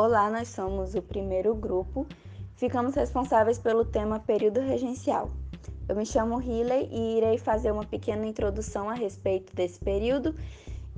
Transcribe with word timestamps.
Olá, 0.00 0.30
nós 0.30 0.46
somos 0.46 0.94
o 0.94 1.02
primeiro 1.02 1.52
grupo. 1.56 2.06
Ficamos 2.54 2.94
responsáveis 2.94 3.58
pelo 3.58 3.84
tema 3.84 4.20
período 4.20 4.60
regencial. 4.60 5.28
Eu 5.88 5.96
me 5.96 6.06
chamo 6.06 6.40
Hilley 6.40 6.88
e 6.92 7.16
irei 7.16 7.36
fazer 7.36 7.72
uma 7.72 7.84
pequena 7.84 8.24
introdução 8.24 8.88
a 8.88 8.94
respeito 8.94 9.52
desse 9.56 9.80
período 9.80 10.36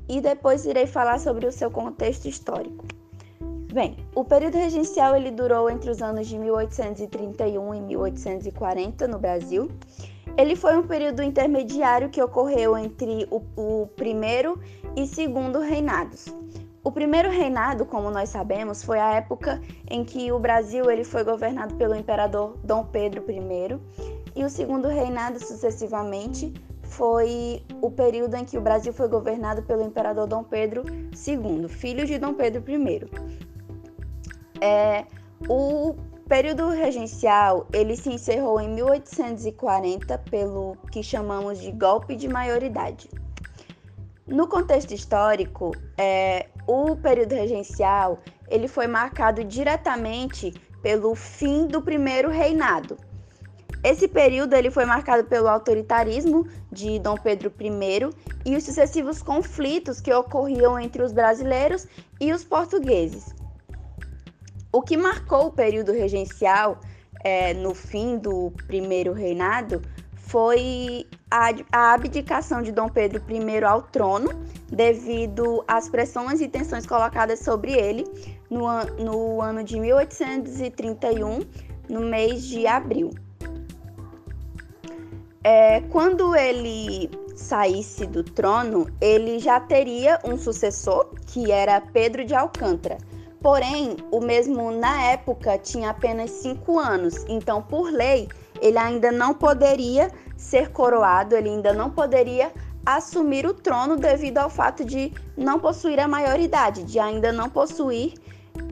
e 0.06 0.20
depois 0.20 0.66
irei 0.66 0.86
falar 0.86 1.18
sobre 1.18 1.46
o 1.46 1.50
seu 1.50 1.70
contexto 1.70 2.28
histórico. 2.28 2.84
Bem, 3.72 3.96
o 4.14 4.22
período 4.22 4.58
regencial 4.58 5.16
ele 5.16 5.30
durou 5.30 5.70
entre 5.70 5.88
os 5.88 6.02
anos 6.02 6.28
de 6.28 6.38
1831 6.38 7.74
e 7.74 7.80
1840 7.80 9.08
no 9.08 9.18
Brasil. 9.18 9.70
Ele 10.36 10.54
foi 10.54 10.76
um 10.76 10.86
período 10.86 11.22
intermediário 11.22 12.10
que 12.10 12.20
ocorreu 12.20 12.76
entre 12.76 13.26
o, 13.30 13.40
o 13.56 13.86
primeiro 13.96 14.60
e 14.94 15.06
segundo 15.06 15.58
reinados. 15.58 16.26
O 16.82 16.90
primeiro 16.90 17.30
reinado, 17.30 17.84
como 17.84 18.10
nós 18.10 18.30
sabemos, 18.30 18.82
foi 18.82 18.98
a 18.98 19.14
época 19.14 19.60
em 19.88 20.02
que 20.02 20.32
o 20.32 20.38
Brasil 20.38 20.90
ele 20.90 21.04
foi 21.04 21.22
governado 21.22 21.74
pelo 21.74 21.94
imperador 21.94 22.56
Dom 22.64 22.84
Pedro 22.84 23.22
I, 23.30 23.78
e 24.34 24.44
o 24.44 24.48
segundo 24.48 24.88
reinado, 24.88 25.38
sucessivamente, 25.38 26.54
foi 26.82 27.62
o 27.82 27.90
período 27.90 28.34
em 28.34 28.44
que 28.44 28.56
o 28.56 28.60
Brasil 28.60 28.92
foi 28.92 29.08
governado 29.08 29.62
pelo 29.62 29.82
imperador 29.82 30.26
Dom 30.26 30.42
Pedro 30.42 30.84
II, 30.88 31.68
filho 31.68 32.06
de 32.06 32.18
Dom 32.18 32.32
Pedro 32.32 32.64
I. 32.66 33.06
É, 34.62 35.04
o 35.48 35.94
período 36.28 36.68
regencial 36.70 37.66
ele 37.72 37.96
se 37.96 38.08
encerrou 38.08 38.60
em 38.60 38.68
1840 38.70 40.16
pelo 40.30 40.76
que 40.90 41.02
chamamos 41.02 41.58
de 41.58 41.72
golpe 41.72 42.16
de 42.16 42.28
maioridade. 42.28 43.08
No 44.30 44.46
contexto 44.46 44.94
histórico, 44.94 45.72
é, 45.98 46.46
o 46.64 46.94
período 46.94 47.34
regencial 47.34 48.20
ele 48.48 48.68
foi 48.68 48.86
marcado 48.86 49.42
diretamente 49.42 50.54
pelo 50.80 51.16
fim 51.16 51.66
do 51.66 51.82
primeiro 51.82 52.30
reinado. 52.30 52.96
Esse 53.82 54.06
período 54.06 54.54
ele 54.54 54.70
foi 54.70 54.84
marcado 54.84 55.24
pelo 55.24 55.48
autoritarismo 55.48 56.46
de 56.70 57.00
Dom 57.00 57.16
Pedro 57.16 57.52
I 57.60 58.10
e 58.46 58.56
os 58.56 58.62
sucessivos 58.62 59.20
conflitos 59.20 60.00
que 60.00 60.12
ocorriam 60.12 60.78
entre 60.78 61.02
os 61.02 61.12
brasileiros 61.12 61.88
e 62.20 62.32
os 62.32 62.44
portugueses. 62.44 63.34
O 64.72 64.80
que 64.80 64.96
marcou 64.96 65.46
o 65.46 65.52
período 65.52 65.90
regencial 65.90 66.78
é, 67.24 67.52
no 67.52 67.74
fim 67.74 68.16
do 68.16 68.52
primeiro 68.68 69.12
reinado 69.12 69.82
foi 70.30 71.06
a, 71.28 71.50
a 71.72 71.92
abdicação 71.92 72.62
de 72.62 72.70
Dom 72.70 72.88
Pedro 72.88 73.20
I 73.28 73.64
ao 73.64 73.82
trono, 73.82 74.30
devido 74.70 75.64
às 75.66 75.88
pressões 75.88 76.40
e 76.40 76.46
tensões 76.46 76.86
colocadas 76.86 77.40
sobre 77.40 77.72
ele 77.72 78.04
no, 78.48 78.66
no 79.04 79.42
ano 79.42 79.64
de 79.64 79.78
1831, 79.80 81.40
no 81.88 82.00
mês 82.02 82.44
de 82.44 82.64
abril. 82.64 83.10
É, 85.42 85.80
quando 85.90 86.36
ele 86.36 87.10
saísse 87.34 88.06
do 88.06 88.22
trono, 88.22 88.86
ele 89.00 89.40
já 89.40 89.58
teria 89.58 90.20
um 90.24 90.36
sucessor, 90.36 91.12
que 91.26 91.50
era 91.50 91.80
Pedro 91.80 92.24
de 92.24 92.34
Alcântara. 92.34 92.98
Porém, 93.42 93.96
o 94.12 94.20
mesmo 94.20 94.70
na 94.70 95.02
época 95.10 95.58
tinha 95.58 95.90
apenas 95.90 96.30
cinco 96.30 96.78
anos, 96.78 97.24
então, 97.26 97.62
por 97.62 97.90
lei, 97.90 98.28
ele 98.60 98.78
ainda 98.78 99.10
não 99.10 99.34
poderia 99.34 100.10
ser 100.36 100.70
coroado, 100.70 101.34
ele 101.34 101.48
ainda 101.48 101.72
não 101.72 101.90
poderia 101.90 102.52
assumir 102.84 103.46
o 103.46 103.54
trono 103.54 103.96
devido 103.96 104.38
ao 104.38 104.48
fato 104.48 104.84
de 104.84 105.12
não 105.36 105.58
possuir 105.58 106.00
a 106.00 106.08
maioridade, 106.08 106.84
de 106.84 106.98
ainda 106.98 107.32
não 107.32 107.48
possuir 107.48 108.14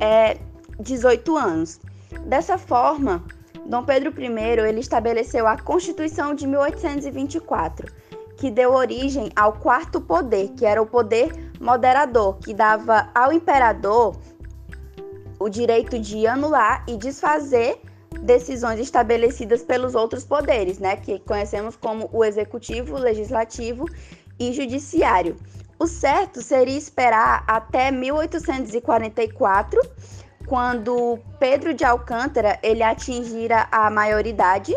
é, 0.01 0.39
18 0.81 1.37
anos. 1.37 1.81
Dessa 2.25 2.57
forma, 2.57 3.25
Dom 3.67 3.85
Pedro 3.85 4.13
I 4.19 4.69
ele 4.69 4.81
estabeleceu 4.81 5.47
a 5.47 5.59
Constituição 5.59 6.35
de 6.35 6.47
1824, 6.47 7.93
que 8.39 8.51
deu 8.51 8.73
origem 8.73 9.31
ao 9.37 9.53
quarto 9.53 10.01
poder, 10.01 10.49
que 10.57 10.65
era 10.65 10.81
o 10.81 10.87
poder 10.87 11.53
moderador, 11.61 12.39
que 12.39 12.55
dava 12.55 13.11
ao 13.15 13.33
imperador 13.33 14.17
o 15.39 15.49
direito 15.49 15.99
de 15.99 16.27
anular 16.27 16.85
e 16.89 16.97
desfazer 16.97 17.81
decisões 18.29 18.79
estabelecidas 18.79 19.63
pelos 19.63 19.95
outros 19.95 20.23
poderes, 20.23 20.79
né, 20.79 20.97
que 20.97 21.19
conhecemos 21.21 21.75
como 21.77 22.11
o 22.13 22.23
executivo, 22.23 22.99
legislativo 22.99 23.87
e 24.39 24.53
judiciário. 24.53 25.35
O 25.79 25.87
certo 25.87 26.43
seria 26.43 26.77
esperar 26.77 27.43
até 27.47 27.91
1844, 27.91 29.81
quando 30.47 31.19
Pedro 31.41 31.73
de 31.73 31.85
Alcântara 31.85 32.59
ele 32.63 32.83
atingira 32.83 33.67
a 33.73 33.89
maioridade, 33.89 34.77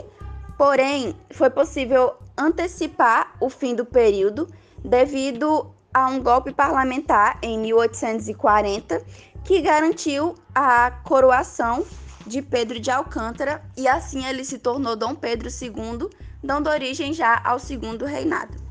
porém 0.58 1.14
foi 1.32 1.50
possível 1.50 2.14
antecipar 2.38 3.36
o 3.42 3.50
fim 3.50 3.76
do 3.76 3.84
período 3.84 4.48
devido 4.84 5.70
a 5.94 6.08
um 6.08 6.24
golpe 6.24 6.54
parlamentar 6.54 7.38
em 7.42 7.60
1840 7.60 9.04
que 9.44 9.60
garantiu 9.60 10.36
a 10.56 10.92
coroação 11.04 11.84
de 12.26 12.42
Pedro 12.42 12.80
de 12.80 12.90
Alcântara 12.92 13.62
e 13.78 13.88
assim 13.88 14.26
ele 14.26 14.44
se 14.44 14.60
tornou 14.60 14.96
Dom 14.96 15.16
Pedro 15.16 15.50
II, 15.50 16.10
dando 16.44 16.70
origem 16.70 17.14
já 17.14 17.42
ao 17.44 17.60
segundo 17.60 18.06
reinado. 18.06 18.62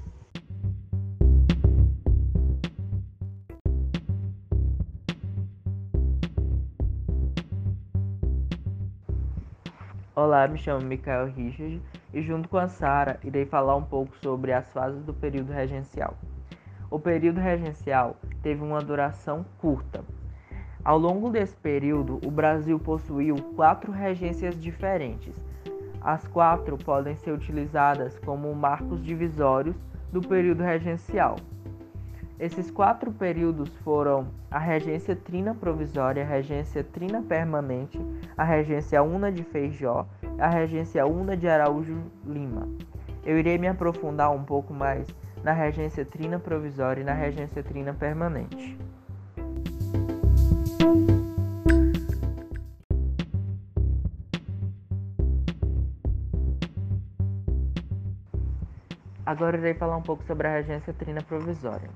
Olá, 10.14 10.46
me 10.46 10.58
chamo 10.58 10.84
Michael 10.84 11.32
Richard 11.32 11.80
e 12.12 12.20
junto 12.20 12.48
com 12.48 12.58
a 12.58 12.68
Sara 12.68 13.18
irei 13.24 13.46
falar 13.46 13.76
um 13.76 13.84
pouco 13.84 14.14
sobre 14.18 14.52
as 14.52 14.70
fases 14.70 15.02
do 15.04 15.14
período 15.14 15.50
regencial. 15.50 16.14
O 16.90 16.98
período 16.98 17.40
regencial 17.40 18.16
teve 18.42 18.62
uma 18.62 18.80
duração 18.80 19.46
curta, 19.58 20.04
ao 20.84 20.98
longo 20.98 21.28
desse 21.28 21.56
período, 21.56 22.18
o 22.24 22.30
Brasil 22.30 22.78
possuiu 22.78 23.36
quatro 23.54 23.92
regências 23.92 24.58
diferentes. 24.58 25.34
As 26.00 26.26
quatro 26.26 26.78
podem 26.78 27.14
ser 27.16 27.32
utilizadas 27.32 28.18
como 28.20 28.54
marcos 28.54 29.02
divisórios 29.02 29.76
do 30.10 30.20
período 30.20 30.62
regencial. 30.62 31.36
Esses 32.38 32.70
quatro 32.70 33.12
períodos 33.12 33.68
foram 33.84 34.28
a 34.50 34.58
Regência 34.58 35.14
Trina 35.14 35.54
Provisória, 35.54 36.22
a 36.22 36.26
Regência 36.26 36.82
Trina 36.82 37.20
Permanente, 37.20 38.00
a 38.34 38.42
Regência 38.42 39.02
Una 39.02 39.30
de 39.30 39.44
Feijó, 39.44 40.06
a 40.38 40.48
Regência 40.48 41.06
Una 41.06 41.36
de 41.36 41.46
Araújo 41.46 42.02
Lima. 42.26 42.66
Eu 43.26 43.38
irei 43.38 43.58
me 43.58 43.68
aprofundar 43.68 44.30
um 44.30 44.42
pouco 44.42 44.72
mais 44.72 45.06
na 45.44 45.52
Regência 45.52 46.02
Trina 46.02 46.38
Provisória 46.38 47.02
e 47.02 47.04
na 47.04 47.12
Regência 47.12 47.62
Trina 47.62 47.92
Permanente. 47.92 48.78
Agora 59.30 59.56
irei 59.56 59.74
falar 59.74 59.96
um 59.96 60.02
pouco 60.02 60.24
sobre 60.24 60.48
a 60.48 60.50
regência 60.50 60.92
trina 60.92 61.22
provisória. 61.22 61.88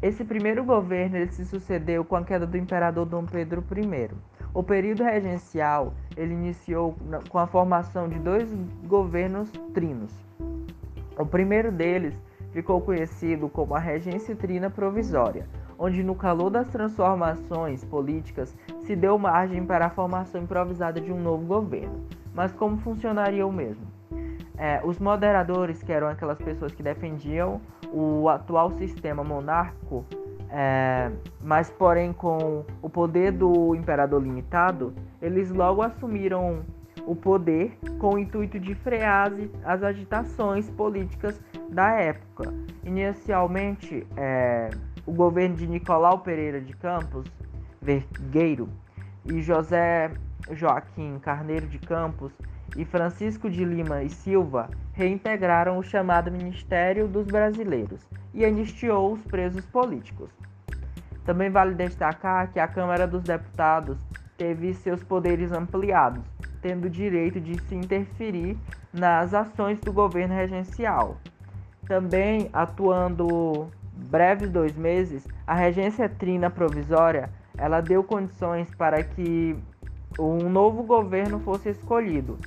Esse 0.00 0.22
primeiro 0.24 0.62
governo 0.62 1.16
ele 1.16 1.32
se 1.32 1.44
sucedeu 1.44 2.04
com 2.04 2.14
a 2.14 2.22
queda 2.22 2.46
do 2.46 2.56
imperador 2.56 3.04
Dom 3.06 3.26
Pedro 3.26 3.64
I. 3.76 4.08
O 4.54 4.62
período 4.62 5.02
regencial 5.02 5.92
ele 6.16 6.32
iniciou 6.32 6.94
com 7.28 7.40
a 7.40 7.48
formação 7.48 8.08
de 8.08 8.20
dois 8.20 8.48
governos 8.86 9.50
trinos. 9.74 10.12
O 11.18 11.26
primeiro 11.26 11.72
deles 11.72 12.14
ficou 12.52 12.80
conhecido 12.80 13.48
como 13.48 13.74
a 13.74 13.80
Regência 13.80 14.36
Trina 14.36 14.70
Provisória, 14.70 15.48
onde 15.76 16.04
no 16.04 16.14
calor 16.14 16.50
das 16.50 16.68
transformações 16.68 17.84
políticas 17.84 18.56
se 18.82 18.94
deu 18.94 19.18
margem 19.18 19.66
para 19.66 19.86
a 19.86 19.90
formação 19.90 20.40
improvisada 20.40 21.00
de 21.00 21.10
um 21.10 21.20
novo 21.20 21.44
governo. 21.44 22.06
Mas 22.32 22.52
como 22.52 22.78
funcionaria 22.78 23.44
o 23.44 23.52
mesmo? 23.52 24.01
É, 24.56 24.80
os 24.84 24.98
moderadores, 24.98 25.82
que 25.82 25.92
eram 25.92 26.08
aquelas 26.08 26.38
pessoas 26.38 26.72
que 26.72 26.82
defendiam 26.82 27.60
o 27.92 28.28
atual 28.28 28.70
sistema 28.72 29.24
monárquico, 29.24 30.04
é, 30.50 31.10
mas 31.40 31.70
porém 31.70 32.12
com 32.12 32.64
o 32.82 32.90
poder 32.90 33.32
do 33.32 33.74
imperador 33.74 34.22
limitado, 34.22 34.94
eles 35.20 35.50
logo 35.50 35.82
assumiram 35.82 36.62
o 37.06 37.16
poder 37.16 37.76
com 37.98 38.14
o 38.14 38.18
intuito 38.18 38.60
de 38.60 38.74
frear 38.74 39.32
as 39.64 39.82
agitações 39.82 40.68
políticas 40.70 41.40
da 41.70 41.90
época. 41.92 42.52
Inicialmente, 42.84 44.06
é, 44.16 44.70
o 45.06 45.12
governo 45.12 45.56
de 45.56 45.66
Nicolau 45.66 46.18
Pereira 46.18 46.60
de 46.60 46.74
Campos 46.74 47.26
Vergueiro 47.80 48.68
e 49.24 49.40
José 49.40 50.10
Joaquim 50.52 51.18
Carneiro 51.18 51.66
de 51.66 51.78
Campos 51.78 52.32
e 52.76 52.84
Francisco 52.84 53.50
de 53.50 53.64
Lima 53.64 54.02
e 54.02 54.10
Silva 54.10 54.70
reintegraram 54.92 55.78
o 55.78 55.82
chamado 55.82 56.30
Ministério 56.30 57.06
dos 57.08 57.26
Brasileiros 57.26 58.00
e 58.34 58.44
anistiou 58.44 59.12
os 59.12 59.22
presos 59.22 59.64
políticos. 59.66 60.30
Também 61.24 61.50
vale 61.50 61.74
destacar 61.74 62.50
que 62.52 62.58
a 62.58 62.66
Câmara 62.66 63.06
dos 63.06 63.22
Deputados 63.22 63.98
teve 64.36 64.74
seus 64.74 65.02
poderes 65.04 65.52
ampliados, 65.52 66.24
tendo 66.60 66.86
o 66.86 66.90
direito 66.90 67.40
de 67.40 67.60
se 67.62 67.74
interferir 67.74 68.58
nas 68.92 69.32
ações 69.32 69.78
do 69.80 69.92
governo 69.92 70.34
regencial. 70.34 71.16
Também 71.86 72.48
atuando 72.52 73.68
breves 74.10 74.50
dois 74.50 74.76
meses, 74.76 75.26
a 75.46 75.54
regência 75.54 76.08
trina 76.08 76.50
provisória 76.50 77.30
ela 77.56 77.80
deu 77.80 78.02
condições 78.02 78.74
para 78.74 79.02
que 79.02 79.56
um 80.18 80.48
novo 80.48 80.82
governo 80.82 81.38
fosse 81.40 81.68
escolhido. 81.70 82.38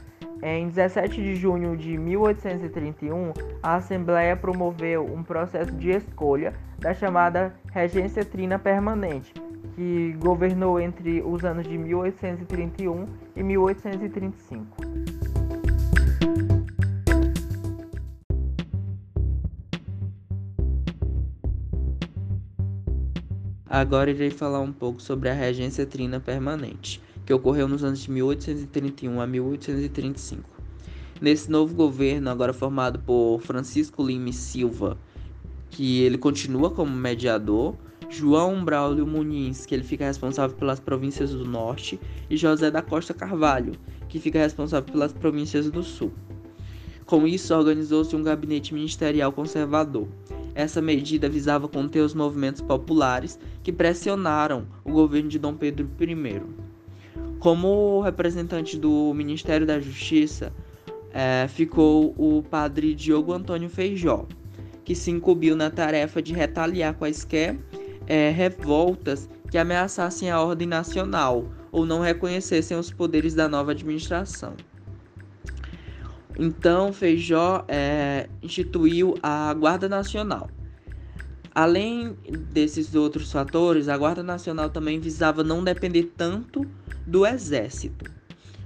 Em 0.44 0.68
17 0.68 1.22
de 1.22 1.36
junho 1.36 1.76
de 1.78 1.98
1831, 1.98 3.34
a 3.64 3.76
Assembleia 3.76 4.36
promoveu 4.36 5.06
um 5.06 5.24
processo 5.24 5.72
de 5.72 5.90
escolha 5.90 6.54
da 6.78 6.94
chamada 6.94 7.56
Regência 7.72 8.24
Trina 8.24 8.60
Permanente, 8.60 9.34
que 9.76 10.14
governou 10.20 10.80
entre 10.80 11.22
os 11.22 11.44
anos 11.44 11.68
de 11.68 11.78
1831 11.78 13.06
e 13.36 13.44
1835. 13.44 15.16
Agora 23.68 24.10
irei 24.10 24.30
falar 24.30 24.62
um 24.62 24.72
pouco 24.72 25.02
sobre 25.02 25.28
a 25.28 25.34
Regência 25.34 25.86
Trina 25.86 26.18
Permanente, 26.18 27.02
que 27.26 27.34
ocorreu 27.34 27.68
nos 27.68 27.84
anos 27.84 28.00
de 28.00 28.12
1831 28.12 29.20
a 29.20 29.26
1835. 29.26 30.56
Nesse 31.20 31.50
novo 31.50 31.74
governo, 31.74 32.30
agora 32.30 32.54
formado 32.54 33.00
por 33.00 33.40
Francisco 33.42 34.06
Lima 34.06 34.32
Silva, 34.32 34.98
que 35.70 36.02
ele 36.02 36.18
continua 36.18 36.70
como 36.70 36.96
mediador, 36.96 37.76
João 38.10 38.64
Braulio 38.64 39.08
Muniz, 39.08 39.66
que 39.66 39.74
ele 39.74 39.84
fica 39.84 40.06
responsável 40.06 40.56
pelas 40.56 40.80
províncias 40.80 41.32
do 41.32 41.46
Norte, 41.46 42.00
e 42.30 42.38
José 42.38 42.70
da 42.70 42.82
Costa 42.82 43.14
Carvalho, 43.14 43.74
que 44.08 44.20
fica 44.20 44.40
responsável 44.40 44.92
pelas 44.92 45.14
províncias 45.14 45.70
do 45.72 45.82
Sul. 45.82 46.12
Com 47.06 47.28
isso, 47.28 47.54
organizou-se 47.54 48.16
um 48.16 48.24
gabinete 48.24 48.74
ministerial 48.74 49.32
conservador. 49.32 50.08
Essa 50.54 50.82
medida 50.82 51.30
visava 51.30 51.68
conter 51.68 52.02
os 52.02 52.14
movimentos 52.14 52.62
populares 52.62 53.40
que 53.62 53.72
pressionaram 53.72 54.66
o 54.84 54.92
governo 54.92 55.30
de 55.30 55.38
Dom 55.38 55.54
Pedro 55.54 55.90
I. 56.00 56.65
Como 57.46 58.02
representante 58.02 58.76
do 58.76 59.14
Ministério 59.14 59.68
da 59.68 59.80
Justiça, 59.80 60.52
é, 61.14 61.48
ficou 61.48 62.16
o 62.18 62.42
padre 62.42 62.96
Diogo 62.96 63.34
Antônio 63.34 63.70
Feijó, 63.70 64.26
que 64.84 64.96
se 64.96 65.12
incumbiu 65.12 65.56
na 65.56 65.70
tarefa 65.70 66.24
de 66.24 66.34
retaliar 66.34 66.96
quaisquer 66.96 67.56
é, 68.08 68.32
revoltas 68.32 69.30
que 69.52 69.60
ameaçassem 69.60 70.32
a 70.32 70.42
ordem 70.42 70.68
nacional 70.68 71.46
ou 71.72 71.86
não 71.86 72.00
reconhecessem 72.00 72.76
os 72.76 72.90
poderes 72.90 73.36
da 73.36 73.48
nova 73.48 73.74
administração. 73.74 74.56
Então, 76.40 76.92
Feijó 76.92 77.64
é, 77.68 78.28
instituiu 78.42 79.14
a 79.22 79.54
Guarda 79.54 79.88
Nacional. 79.88 80.50
Além 81.56 82.18
desses 82.52 82.94
outros 82.94 83.32
fatores, 83.32 83.88
a 83.88 83.98
Guarda 83.98 84.22
Nacional 84.22 84.70
também 84.70 85.00
visava 85.00 85.42
não 85.42 85.64
depender 85.64 86.12
tanto 86.18 86.70
do 87.08 87.26
Exército. 87.26 88.12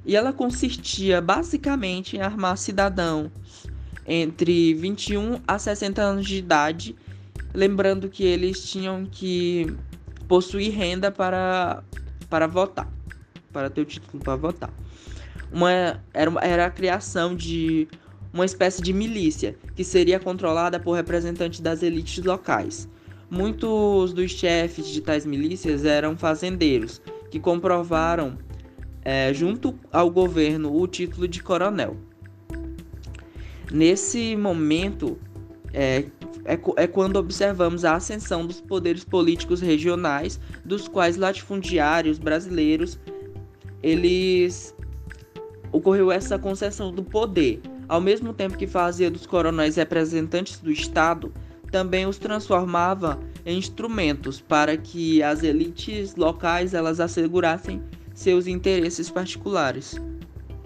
E 0.04 0.16
ela 0.16 0.34
consistia 0.34 1.22
basicamente 1.22 2.18
em 2.18 2.22
armar 2.22 2.58
cidadãos 2.58 3.30
entre 4.08 4.74
21 4.74 5.40
a 5.48 5.60
60 5.60 6.02
anos 6.02 6.26
de 6.26 6.38
idade, 6.38 6.96
lembrando 7.54 8.10
que 8.10 8.24
eles 8.24 8.68
tinham 8.68 9.06
que 9.06 9.72
possuir 10.28 10.74
renda 10.74 11.12
para, 11.12 11.84
para 12.28 12.48
votar, 12.48 12.92
para 13.54 13.70
ter 13.70 13.82
o 13.82 13.86
título 13.86 14.24
para 14.24 14.36
votar 14.36 14.74
uma, 15.52 15.72
era, 16.14 16.32
era 16.42 16.66
a 16.66 16.70
criação 16.70 17.36
de 17.36 17.88
uma 18.34 18.46
espécie 18.46 18.82
de 18.82 18.94
milícia 18.94 19.56
que 19.76 19.84
seria 19.84 20.20
controlada 20.20 20.80
por 20.80 20.94
representantes 20.94 21.60
das 21.60 21.82
elites 21.84 22.24
locais. 22.24 22.88
Muitos 23.30 24.14
dos 24.14 24.32
chefes 24.32 24.88
de 24.88 25.02
tais 25.02 25.26
milícias 25.26 25.86
eram 25.86 26.18
fazendeiros 26.18 27.02
que 27.30 27.40
comprovaram, 27.40 28.38
é, 29.04 29.34
junto 29.34 29.78
ao 29.92 30.10
governo, 30.10 30.76
o 30.76 30.88
título 30.88 31.28
de 31.28 31.42
coronel. 31.42 31.96
Nesse 33.72 34.36
momento 34.36 35.18
é, 35.74 36.06
é, 36.46 36.60
é, 36.78 36.88
quando 36.88 37.18
observamos 37.18 37.86
a 37.86 37.96
ascensão 37.96 38.46
dos 38.46 38.60
poderes 38.60 39.04
políticos 39.04 39.62
regionais, 39.62 40.40
dos 40.66 40.88
quais 40.88 41.18
latifundiários 41.18 42.18
brasileiros 42.18 43.00
eles 43.84 44.76
ocorreu 45.72 46.12
essa 46.12 46.40
concessão 46.40 46.92
do 46.92 47.04
poder. 47.04 47.62
Ao 47.90 48.00
mesmo 48.00 48.32
tempo 48.34 48.56
que 48.56 48.68
fazia 48.68 49.10
dos 49.10 49.26
coronéis 49.26 49.76
representantes 49.76 50.60
do 50.60 50.72
Estado, 50.72 51.34
também 51.72 52.06
os 52.06 52.20
transformava 52.20 53.20
em 53.44 53.58
instrumentos 53.58 54.40
para 54.40 54.78
que 54.78 55.24
as 55.24 55.42
elites 55.42 56.16
locais 56.16 56.76
elas 56.76 57.00
assegurassem 57.00 57.82
seus 58.14 58.46
interesses 58.46 59.10
particulares. 59.10 59.96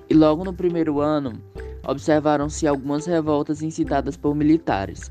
E 0.10 0.14
logo 0.14 0.44
no 0.44 0.54
primeiro 0.54 1.00
ano, 1.00 1.42
observaram-se 1.88 2.68
algumas 2.68 3.06
revoltas 3.06 3.62
incitadas 3.62 4.18
por 4.18 4.36
militares. 4.36 5.10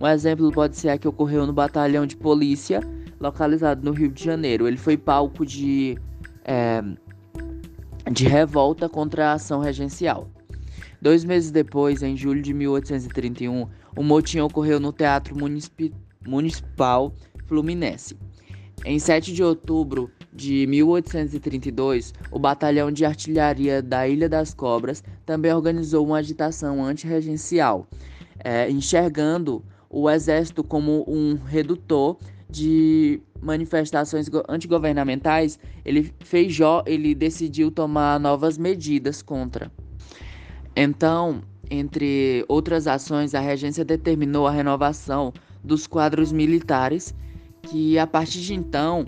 Um 0.00 0.06
exemplo 0.06 0.50
pode 0.50 0.78
ser 0.78 0.88
a 0.88 0.98
que 0.98 1.06
ocorreu 1.06 1.46
no 1.46 1.52
batalhão 1.52 2.06
de 2.06 2.16
polícia, 2.16 2.80
localizado 3.20 3.84
no 3.84 3.92
Rio 3.92 4.10
de 4.10 4.24
Janeiro. 4.24 4.66
Ele 4.66 4.78
foi 4.78 4.96
palco 4.96 5.44
de 5.44 5.98
é, 6.44 6.82
de 8.10 8.26
revolta 8.26 8.88
contra 8.88 9.28
a 9.28 9.32
ação 9.34 9.60
regencial. 9.60 10.26
Dois 11.00 11.24
meses 11.24 11.50
depois, 11.50 12.02
em 12.02 12.14
julho 12.14 12.42
de 12.42 12.52
1831, 12.52 13.66
o 13.96 14.02
motim 14.02 14.40
ocorreu 14.40 14.78
no 14.78 14.92
Teatro 14.92 15.34
Municipal 16.26 17.14
Fluminense. 17.46 18.16
Em 18.84 18.98
7 18.98 19.32
de 19.32 19.42
outubro 19.42 20.10
de 20.30 20.66
1832, 20.66 22.12
o 22.30 22.38
Batalhão 22.38 22.92
de 22.92 23.04
Artilharia 23.04 23.80
da 23.80 24.06
Ilha 24.06 24.28
das 24.28 24.52
Cobras 24.52 25.02
também 25.24 25.52
organizou 25.52 26.06
uma 26.06 26.18
agitação 26.18 26.84
antirregencial, 26.84 27.86
é, 28.38 28.70
enxergando 28.70 29.64
o 29.88 30.08
exército 30.08 30.62
como 30.62 31.04
um 31.08 31.34
redutor 31.34 32.18
de 32.48 33.22
manifestações 33.40 34.26
antigovernamentais, 34.48 35.58
ele 35.84 36.12
Feijó 36.20 36.82
ele 36.86 37.14
decidiu 37.14 37.70
tomar 37.70 38.20
novas 38.20 38.58
medidas 38.58 39.22
contra. 39.22 39.72
Então, 40.74 41.42
entre 41.70 42.44
outras 42.48 42.86
ações, 42.86 43.34
a 43.34 43.40
regência 43.40 43.84
determinou 43.84 44.46
a 44.46 44.50
renovação 44.50 45.32
dos 45.62 45.86
quadros 45.86 46.32
militares, 46.32 47.14
que 47.62 47.98
a 47.98 48.06
partir 48.06 48.40
de 48.40 48.54
então 48.54 49.06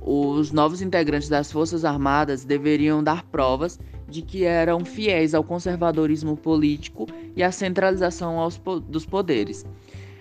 os 0.00 0.50
novos 0.50 0.80
integrantes 0.80 1.28
das 1.28 1.52
Forças 1.52 1.84
Armadas 1.84 2.44
deveriam 2.44 3.02
dar 3.02 3.22
provas 3.24 3.78
de 4.08 4.22
que 4.22 4.44
eram 4.44 4.84
fiéis 4.84 5.34
ao 5.34 5.44
conservadorismo 5.44 6.36
político 6.36 7.06
e 7.36 7.42
à 7.42 7.52
centralização 7.52 8.38
aos, 8.38 8.60
dos 8.88 9.04
poderes. 9.04 9.64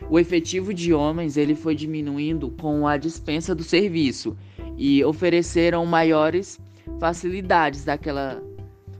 O 0.09 0.19
efetivo 0.19 0.73
de 0.73 0.93
homens 0.93 1.37
ele 1.37 1.55
foi 1.55 1.75
diminuindo 1.75 2.49
com 2.59 2.87
a 2.87 2.97
dispensa 2.97 3.55
do 3.55 3.63
serviço 3.63 4.35
e 4.77 5.03
ofereceram 5.03 5.85
maiores 5.85 6.59
facilidades 6.99 7.85
daquela 7.85 8.41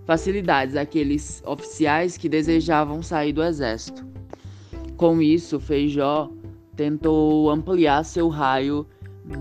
facilidades 0.09 0.75
àqueles 0.75 1.43
oficiais 1.45 2.17
que 2.17 2.27
desejavam 2.27 3.03
sair 3.03 3.31
do 3.31 3.43
exército. 3.43 4.03
Com 4.97 5.21
isso, 5.21 5.59
Feijó 5.59 6.31
tentou 6.75 7.47
ampliar 7.51 8.03
seu 8.03 8.27
raio 8.27 8.87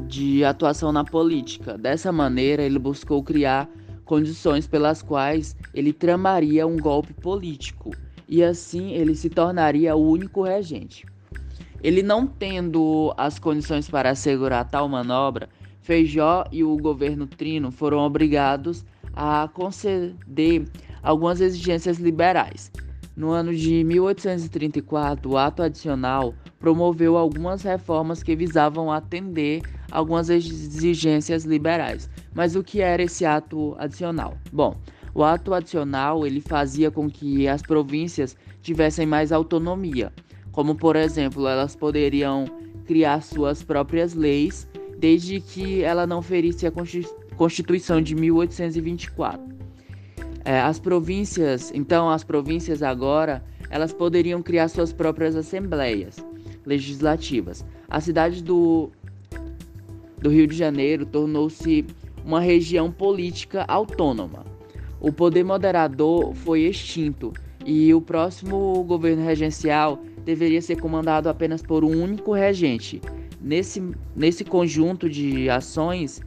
de 0.06 0.44
atuação 0.44 0.92
na 0.92 1.02
política. 1.02 1.78
Dessa 1.78 2.12
maneira, 2.12 2.62
ele 2.62 2.78
buscou 2.78 3.22
criar 3.22 3.66
condições 4.04 4.66
pelas 4.66 5.00
quais 5.00 5.56
ele 5.72 5.90
tramaria 5.90 6.66
um 6.66 6.76
golpe 6.76 7.14
político 7.14 7.90
e 8.28 8.44
assim 8.44 8.92
ele 8.92 9.14
se 9.14 9.30
tornaria 9.30 9.96
o 9.96 10.06
único 10.06 10.42
regente. 10.42 11.06
Ele 11.82 12.02
não 12.02 12.26
tendo 12.26 13.14
as 13.16 13.38
condições 13.38 13.88
para 13.88 14.10
assegurar 14.10 14.68
tal 14.68 14.86
manobra, 14.86 15.48
Feijó 15.80 16.44
e 16.52 16.62
o 16.62 16.76
governo 16.76 17.26
Trino 17.26 17.70
foram 17.70 18.00
obrigados 18.00 18.84
a 19.18 19.48
conceder 19.52 20.64
algumas 21.02 21.40
exigências 21.40 21.98
liberais. 21.98 22.70
No 23.16 23.30
ano 23.30 23.52
de 23.52 23.82
1834, 23.82 25.28
o 25.28 25.36
ato 25.36 25.60
adicional 25.60 26.32
promoveu 26.60 27.16
algumas 27.16 27.62
reformas 27.62 28.22
que 28.22 28.36
visavam 28.36 28.92
atender 28.92 29.62
algumas 29.90 30.30
exigências 30.30 31.44
liberais. 31.44 32.08
Mas 32.32 32.54
o 32.54 32.62
que 32.62 32.80
era 32.80 33.02
esse 33.02 33.26
ato 33.26 33.74
adicional? 33.76 34.38
Bom, 34.52 34.76
o 35.12 35.24
ato 35.24 35.52
adicional 35.52 36.24
ele 36.24 36.40
fazia 36.40 36.88
com 36.92 37.10
que 37.10 37.48
as 37.48 37.60
províncias 37.60 38.36
tivessem 38.62 39.04
mais 39.04 39.32
autonomia 39.32 40.12
como 40.58 40.74
por 40.74 40.96
exemplo, 40.96 41.46
elas 41.46 41.76
poderiam 41.76 42.44
criar 42.84 43.22
suas 43.22 43.62
próprias 43.62 44.12
leis 44.12 44.66
desde 44.98 45.40
que 45.40 45.84
ela 45.84 46.04
não 46.04 46.20
ferisse 46.20 46.66
a 46.66 46.70
Constituição 46.72 47.27
de 48.02 48.14
1824. 48.14 49.40
É, 50.44 50.60
as 50.60 50.78
províncias, 50.78 51.70
então, 51.74 52.08
as 52.08 52.24
províncias 52.24 52.82
agora, 52.82 53.44
elas 53.70 53.92
poderiam 53.92 54.42
criar 54.42 54.68
suas 54.68 54.92
próprias 54.92 55.36
assembleias 55.36 56.16
legislativas. 56.64 57.64
A 57.88 58.00
cidade 58.00 58.42
do, 58.42 58.90
do 60.18 60.30
Rio 60.30 60.46
de 60.46 60.56
Janeiro 60.56 61.04
tornou-se 61.04 61.84
uma 62.24 62.40
região 62.40 62.90
política 62.90 63.64
autônoma. 63.68 64.44
O 65.00 65.12
poder 65.12 65.44
moderador 65.44 66.34
foi 66.34 66.62
extinto 66.62 67.32
e 67.64 67.92
o 67.94 68.00
próximo 68.00 68.82
governo 68.84 69.24
regencial 69.24 70.02
deveria 70.24 70.60
ser 70.60 70.76
comandado 70.76 71.28
apenas 71.28 71.62
por 71.62 71.84
um 71.84 72.02
único 72.02 72.32
regente. 72.32 73.00
Nesse, 73.40 73.82
nesse 74.16 74.44
conjunto 74.44 75.08
de 75.08 75.48
ações, 75.48 76.20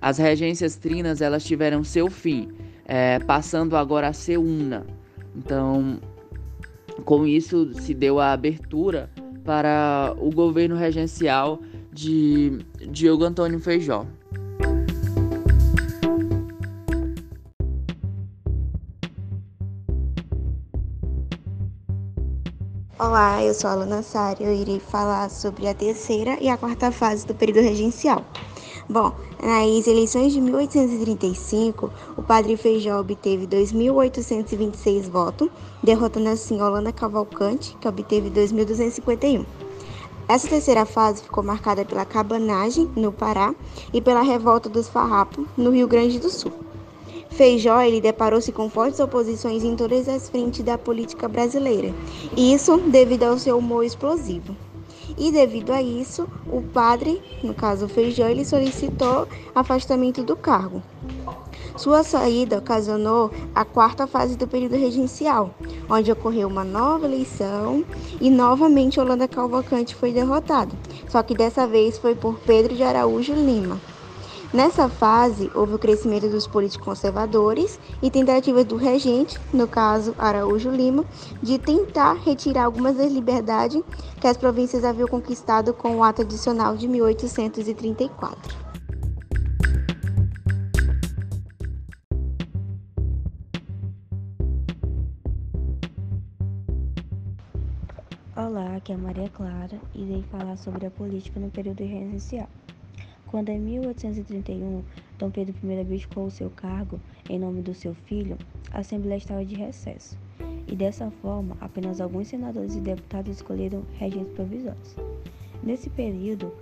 as 0.00 0.18
regências 0.18 0.76
trinas 0.76 1.20
elas 1.20 1.44
tiveram 1.44 1.82
seu 1.82 2.10
fim, 2.10 2.48
é, 2.84 3.18
passando 3.20 3.76
agora 3.76 4.08
a 4.08 4.12
ser 4.12 4.38
una. 4.38 4.86
Então, 5.34 5.98
com 7.04 7.26
isso 7.26 7.72
se 7.74 7.92
deu 7.92 8.20
a 8.20 8.32
abertura 8.32 9.10
para 9.44 10.14
o 10.18 10.30
governo 10.30 10.76
regencial 10.76 11.60
de 11.92 12.58
Diogo 12.90 13.24
Antônio 13.24 13.60
Feijó. 13.60 14.06
Olá, 22.98 23.42
eu 23.44 23.52
sou 23.52 23.68
a 23.68 23.74
Luna 23.74 24.02
Sari. 24.02 24.42
Eu 24.42 24.54
irei 24.54 24.80
falar 24.80 25.28
sobre 25.28 25.68
a 25.68 25.74
terceira 25.74 26.38
e 26.40 26.48
a 26.48 26.56
quarta 26.56 26.90
fase 26.90 27.26
do 27.26 27.34
período 27.34 27.60
regencial. 27.60 28.24
Bom, 28.88 29.12
nas 29.42 29.88
eleições 29.88 30.32
de 30.32 30.40
1835, 30.40 31.90
o 32.16 32.22
padre 32.22 32.56
Feijó 32.56 33.00
obteve 33.00 33.44
2.826 33.44 35.10
votos, 35.10 35.48
derrotando 35.82 36.28
assim 36.28 36.62
Holanda 36.62 36.92
Cavalcante, 36.92 37.76
que 37.80 37.88
obteve 37.88 38.30
2.251. 38.30 39.44
Essa 40.28 40.48
terceira 40.48 40.86
fase 40.86 41.24
ficou 41.24 41.42
marcada 41.42 41.84
pela 41.84 42.04
cabanagem, 42.04 42.88
no 42.94 43.10
Pará, 43.10 43.52
e 43.92 44.00
pela 44.00 44.22
revolta 44.22 44.68
dos 44.68 44.88
farrapos, 44.88 45.44
no 45.56 45.70
Rio 45.70 45.88
Grande 45.88 46.20
do 46.20 46.30
Sul. 46.30 46.52
Feijó 47.30 47.80
ele 47.80 48.00
deparou-se 48.00 48.52
com 48.52 48.70
fortes 48.70 49.00
oposições 49.00 49.64
em 49.64 49.74
todas 49.74 50.08
as 50.08 50.28
frentes 50.28 50.62
da 50.62 50.78
política 50.78 51.26
brasileira, 51.26 51.92
isso 52.36 52.78
devido 52.78 53.24
ao 53.24 53.36
seu 53.36 53.58
humor 53.58 53.84
explosivo. 53.84 54.56
E 55.18 55.32
devido 55.32 55.72
a 55.72 55.80
isso, 55.80 56.28
o 56.46 56.60
padre, 56.60 57.22
no 57.42 57.54
caso 57.54 57.88
Feijó, 57.88 58.26
ele 58.26 58.44
solicitou 58.44 59.26
afastamento 59.54 60.22
do 60.22 60.36
cargo. 60.36 60.82
Sua 61.76 62.02
saída 62.02 62.58
ocasionou 62.58 63.30
a 63.54 63.64
quarta 63.64 64.06
fase 64.06 64.36
do 64.36 64.46
período 64.46 64.76
regencial, 64.76 65.54
onde 65.88 66.10
ocorreu 66.12 66.48
uma 66.48 66.64
nova 66.64 67.06
eleição 67.06 67.84
e 68.20 68.30
novamente 68.30 68.98
Holanda 68.98 69.28
Cavalcante 69.28 69.94
foi 69.94 70.12
derrotado, 70.12 70.76
só 71.08 71.22
que 71.22 71.34
dessa 71.34 71.66
vez 71.66 71.98
foi 71.98 72.14
por 72.14 72.38
Pedro 72.40 72.74
de 72.74 72.82
Araújo 72.82 73.34
Lima. 73.34 73.78
Nessa 74.54 74.88
fase, 74.88 75.50
houve 75.54 75.74
o 75.74 75.78
crescimento 75.78 76.28
dos 76.28 76.46
políticos 76.46 76.86
conservadores 76.86 77.80
e 78.00 78.10
tentativas 78.10 78.64
do 78.64 78.76
regente, 78.76 79.38
no 79.52 79.66
caso 79.66 80.14
Araújo 80.16 80.70
Lima, 80.70 81.04
de 81.42 81.58
tentar 81.58 82.14
retirar 82.14 82.64
algumas 82.64 82.96
das 82.96 83.10
liberdades 83.10 83.82
que 84.20 84.26
as 84.26 84.36
províncias 84.36 84.84
haviam 84.84 85.08
conquistado 85.08 85.74
com 85.74 85.96
o 85.96 86.02
ato 86.02 86.22
adicional 86.22 86.76
de 86.76 86.86
1834. 86.86 88.66
Olá, 98.36 98.76
aqui 98.76 98.92
é 98.92 98.94
a 98.94 98.98
Maria 98.98 99.28
Clara 99.30 99.80
e 99.94 100.02
irei 100.02 100.24
falar 100.30 100.56
sobre 100.56 100.86
a 100.86 100.90
política 100.90 101.40
no 101.40 101.50
período 101.50 101.80
regencial. 101.80 102.48
Quando 103.26 103.48
em 103.48 103.58
1831 103.58 104.82
Dom 105.18 105.30
Pedro 105.30 105.54
I 105.64 105.80
abdicou 105.80 106.26
o 106.26 106.30
seu 106.30 106.48
cargo 106.50 107.00
em 107.28 107.38
nome 107.38 107.60
do 107.60 107.74
seu 107.74 107.94
filho, 107.94 108.38
a 108.70 108.80
Assembleia 108.80 109.18
estava 109.18 109.44
de 109.44 109.54
recesso, 109.54 110.16
e 110.68 110.76
dessa 110.76 111.10
forma 111.10 111.56
apenas 111.60 112.00
alguns 112.00 112.28
senadores 112.28 112.76
e 112.76 112.80
deputados 112.80 113.36
escolheram 113.36 113.82
regentes 113.98 114.32
provisórios. 114.32 114.96
Nesse 115.62 115.90
período, 115.90 116.52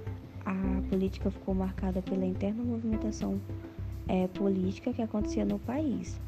a 0.44 0.54
política 0.88 1.30
ficou 1.30 1.54
marcada 1.54 2.00
pela 2.00 2.24
interna 2.24 2.62
movimentação 2.62 3.40
é, 4.08 4.26
política 4.28 4.92
que 4.92 5.02
acontecia 5.02 5.44
no 5.44 5.58
país. 5.58 6.18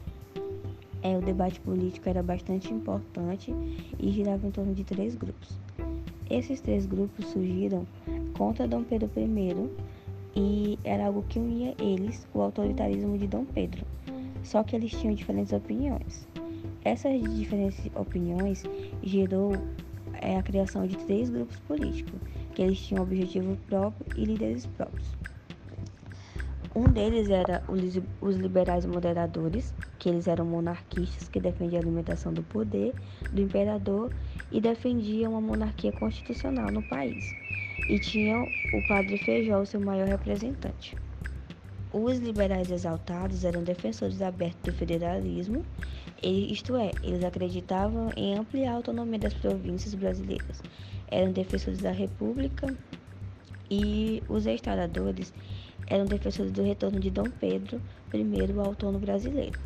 É, 1.03 1.17
o 1.17 1.21
debate 1.21 1.61
político 1.61 2.09
era 2.09 2.23
bastante 2.23 2.73
importante 2.73 3.55
e 3.99 4.11
girava 4.11 4.47
em 4.47 4.51
torno 4.51 4.75
de 4.75 4.85
três 4.85 5.15
grupos. 5.15 5.59
Esses 6.29 6.61
três 6.61 6.87
grupos 6.87 7.27
surgiram 7.27 7.87
contra 8.37 8.67
Dom 8.67 8.83
Pedro 8.83 9.09
I, 9.17 9.71
e 10.37 10.79
era 10.85 11.07
algo 11.07 11.25
que 11.27 11.39
unia 11.39 11.75
eles, 11.81 12.29
o 12.35 12.43
autoritarismo 12.43 13.17
de 13.17 13.27
Dom 13.27 13.47
Pedro. 13.47 13.87
Só 14.45 14.63
que 14.63 14.77
eles 14.77 14.93
tinham 14.93 15.15
diferentes 15.15 15.53
opiniões. 15.53 16.29
Essas 16.85 17.21
diferentes 17.35 17.91
opiniões 17.97 18.63
gerou 19.03 19.53
é, 20.13 20.37
a 20.37 20.43
criação 20.43 20.87
de 20.87 20.97
três 20.99 21.31
grupos 21.31 21.59
políticos, 21.61 22.21
que 22.55 22.63
eles 22.63 22.79
tinham 22.79 23.03
objetivo 23.03 23.57
próprio 23.67 24.07
e 24.15 24.25
líderes 24.25 24.67
próprios. 24.67 25.17
Um 26.75 26.93
deles 26.93 27.31
era 27.31 27.65
os 28.21 28.37
liberais 28.37 28.85
moderadores, 28.85 29.75
que 29.99 30.11
eles 30.11 30.29
eram 30.29 30.45
monarquistas 30.45 31.27
que 31.27 31.41
defendiam 31.41 31.81
a 31.81 31.85
limitação 31.85 32.35
do 32.35 32.43
poder 32.43 32.95
do 33.33 33.41
imperador 33.41 34.13
e 34.53 34.61
defendiam 34.61 35.33
uma 35.33 35.41
monarquia 35.41 35.91
constitucional 35.91 36.71
no 36.71 36.83
país 36.83 37.35
e 37.89 37.99
tinham 37.99 38.49
o 38.73 38.87
padre 38.87 39.17
Feijó, 39.19 39.65
seu 39.65 39.81
maior 39.81 40.09
representante. 40.09 40.97
Os 41.93 42.19
liberais 42.19 42.71
exaltados 42.71 43.45
eram 43.45 43.63
defensores 43.63 44.21
abertos 44.21 44.61
do 44.63 44.73
federalismo, 44.73 45.65
isto 46.23 46.77
é, 46.77 46.91
eles 47.03 47.23
acreditavam 47.25 48.11
em 48.17 48.35
ampliar 48.37 48.73
a 48.73 48.77
autonomia 48.77 49.19
das 49.19 49.35
províncias 49.35 49.95
brasileiras, 49.95 50.63
eram 51.09 51.33
defensores 51.33 51.79
da 51.79 51.93
república 51.93 52.77
e 53.71 54.23
os 54.29 54.45
restauradores 54.45 55.33
eram 55.87 56.05
defensores 56.05 56.51
do 56.53 56.63
retorno 56.63 56.99
de 56.99 57.11
Dom 57.11 57.31
Pedro 57.41 57.81
I 58.13 58.59
ao 58.59 58.75
trono 58.75 58.99
brasileiro. 58.99 59.59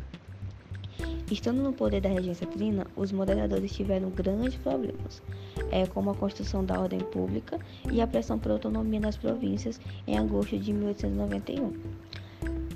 Estando 1.31 1.63
no 1.63 1.73
poder 1.73 2.01
da 2.01 2.09
regência 2.09 2.45
trina, 2.45 2.85
os 2.95 3.11
moderadores 3.11 3.73
tiveram 3.73 4.09
grandes 4.09 4.55
problemas, 4.55 5.23
é, 5.71 5.85
como 5.85 6.11
a 6.11 6.15
construção 6.15 6.63
da 6.63 6.79
ordem 6.79 6.99
pública 6.99 7.59
e 7.91 8.01
a 8.01 8.07
pressão 8.07 8.39
por 8.39 8.51
autonomia 8.51 8.99
nas 8.99 9.17
províncias 9.17 9.79
em 10.07 10.17
agosto 10.17 10.57
de 10.57 10.73
1891. 10.73 11.73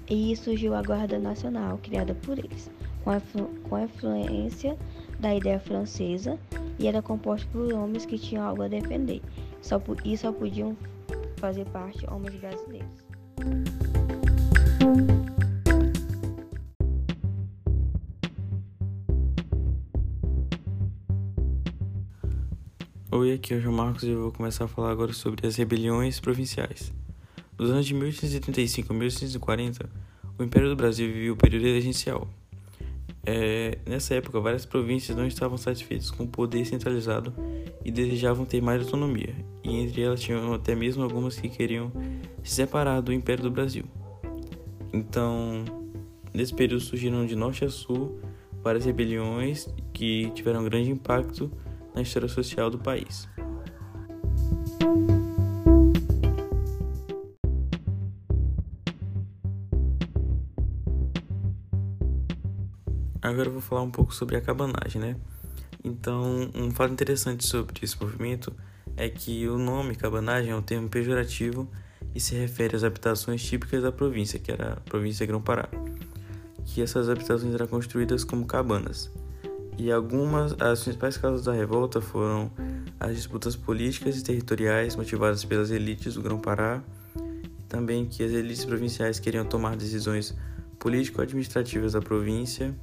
E 0.08 0.36
surgiu 0.36 0.76
a 0.76 0.84
Guarda 0.84 1.18
Nacional, 1.18 1.80
criada 1.82 2.14
por 2.14 2.38
eles, 2.38 2.70
com 3.04 3.10
a, 3.10 3.22
com 3.68 3.76
a 3.76 3.84
influência 3.84 4.78
da 5.20 5.34
ideia 5.34 5.60
francesa 5.60 6.38
e 6.78 6.88
era 6.88 7.02
composta 7.02 7.48
por 7.52 7.74
homens 7.74 8.06
que 8.06 8.18
tinham 8.18 8.46
algo 8.46 8.64
a 8.64 8.68
defender 8.68 9.22
só, 9.62 9.82
e 10.04 10.18
só 10.18 10.32
podiam 10.32 10.76
fazer 11.38 11.66
parte 11.66 12.06
homens 12.10 12.36
brasileiros. 12.36 13.06
Oi, 23.18 23.32
aqui 23.32 23.54
é 23.54 23.58
o 23.58 23.62
João 23.62 23.74
Marcos 23.74 24.04
e 24.04 24.10
eu 24.10 24.24
vou 24.24 24.32
começar 24.34 24.66
a 24.66 24.68
falar 24.68 24.92
agora 24.92 25.14
sobre 25.14 25.48
as 25.48 25.56
rebeliões 25.56 26.20
provinciais. 26.20 26.92
Nos 27.58 27.70
anos 27.70 27.86
de 27.86 27.94
1835 27.94 28.92
a 28.92 28.94
1840, 28.94 29.90
o 30.38 30.44
Império 30.44 30.68
do 30.68 30.76
Brasil 30.76 31.08
vivia 31.08 31.32
o 31.32 31.38
período 31.38 31.64
regencial. 31.64 32.28
É, 33.26 33.78
nessa 33.86 34.16
época, 34.16 34.38
várias 34.42 34.66
províncias 34.66 35.16
não 35.16 35.26
estavam 35.26 35.58
satisfeitas 35.58 36.12
com 36.12 36.26
o 36.26 36.28
poder 36.28 36.66
centralizado 36.66 37.34
e 37.86 37.90
desejavam 37.90 38.46
ter 38.46 38.62
mais 38.62 38.82
autonomia, 38.82 39.34
e 39.64 39.78
entre 39.78 40.02
elas 40.02 40.20
tinham 40.20 40.54
até 40.54 40.76
mesmo 40.76 41.02
algumas 41.02 41.40
que 41.40 41.48
queriam 41.48 41.94
se 42.44 42.56
separar 42.56 43.00
do 43.00 43.14
Império 43.14 43.44
do 43.44 43.50
Brasil. 43.50 43.86
Então, 44.92 45.64
nesse 46.34 46.54
período 46.54 46.82
surgiram 46.82 47.26
de 47.26 47.38
norte 47.38 47.64
a 47.64 47.70
sul 47.70 48.20
várias 48.62 48.84
rebeliões 48.84 49.70
que 49.94 50.30
tiveram 50.32 50.66
grande 50.66 50.92
impacto 50.92 51.50
na 51.96 52.02
história 52.02 52.28
social 52.28 52.70
do 52.70 52.78
país. 52.78 53.28
Agora 63.22 63.48
eu 63.48 63.54
vou 63.54 63.62
falar 63.62 63.82
um 63.82 63.90
pouco 63.90 64.14
sobre 64.14 64.36
a 64.36 64.42
cabanagem, 64.42 65.02
né? 65.02 65.16
Então, 65.84 66.52
um 66.54 66.70
fato 66.70 66.94
interessante 66.94 67.44
sobre 67.44 67.74
esse 67.82 68.00
movimento 68.00 68.54
é 68.96 69.10
que 69.10 69.48
o 69.48 69.58
nome 69.58 69.96
cabanagem 69.96 70.52
é 70.52 70.56
um 70.56 70.62
termo 70.62 70.88
pejorativo 70.88 71.68
e 72.14 72.20
se 72.20 72.36
refere 72.36 72.76
às 72.76 72.84
habitações 72.84 73.44
típicas 73.44 73.82
da 73.82 73.92
província, 73.92 74.40
que 74.40 74.52
era 74.52 74.74
a 74.74 74.80
província 74.82 75.26
Grão-Pará, 75.26 75.68
que 76.66 76.82
essas 76.82 77.10
habitações 77.10 77.54
eram 77.54 77.68
construídas 77.68 78.24
como 78.24 78.46
cabanas. 78.46 79.12
E 79.78 79.92
algumas 79.92 80.54
as 80.60 80.84
principais 80.84 81.18
causas 81.18 81.46
da 81.46 81.54
revolta 81.54 82.00
foram 82.00 82.50
as 83.00 83.16
disputas 83.16 83.56
políticas 83.56 84.18
e 84.18 84.24
territoriais 84.24 84.96
motivadas 84.96 85.44
pelas 85.44 85.70
elites 85.70 86.14
do 86.14 86.22
Grão-Pará, 86.22 86.82
também 87.68 88.06
que 88.06 88.24
as 88.24 88.32
elites 88.32 88.64
provinciais 88.64 89.20
queriam 89.20 89.46
tomar 89.46 89.76
decisões 89.76 90.36
político-administrativas 90.80 91.94
da 91.94 92.02
província, 92.02 92.74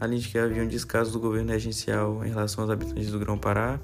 além 0.00 0.18
de 0.18 0.28
que 0.28 0.38
havia 0.38 0.62
um 0.62 0.68
descaso 0.68 1.12
do 1.12 1.20
governo 1.20 1.50
regencial 1.50 2.24
em 2.24 2.30
relação 2.30 2.64
aos 2.64 2.70
habitantes 2.70 3.10
do 3.10 3.18
Grão-Pará, 3.18 3.78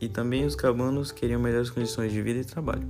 e 0.00 0.08
também 0.08 0.44
os 0.44 0.56
cabanos 0.56 1.12
queriam 1.12 1.40
melhores 1.40 1.70
condições 1.70 2.12
de 2.12 2.20
vida 2.20 2.40
e 2.40 2.44
trabalho. 2.44 2.88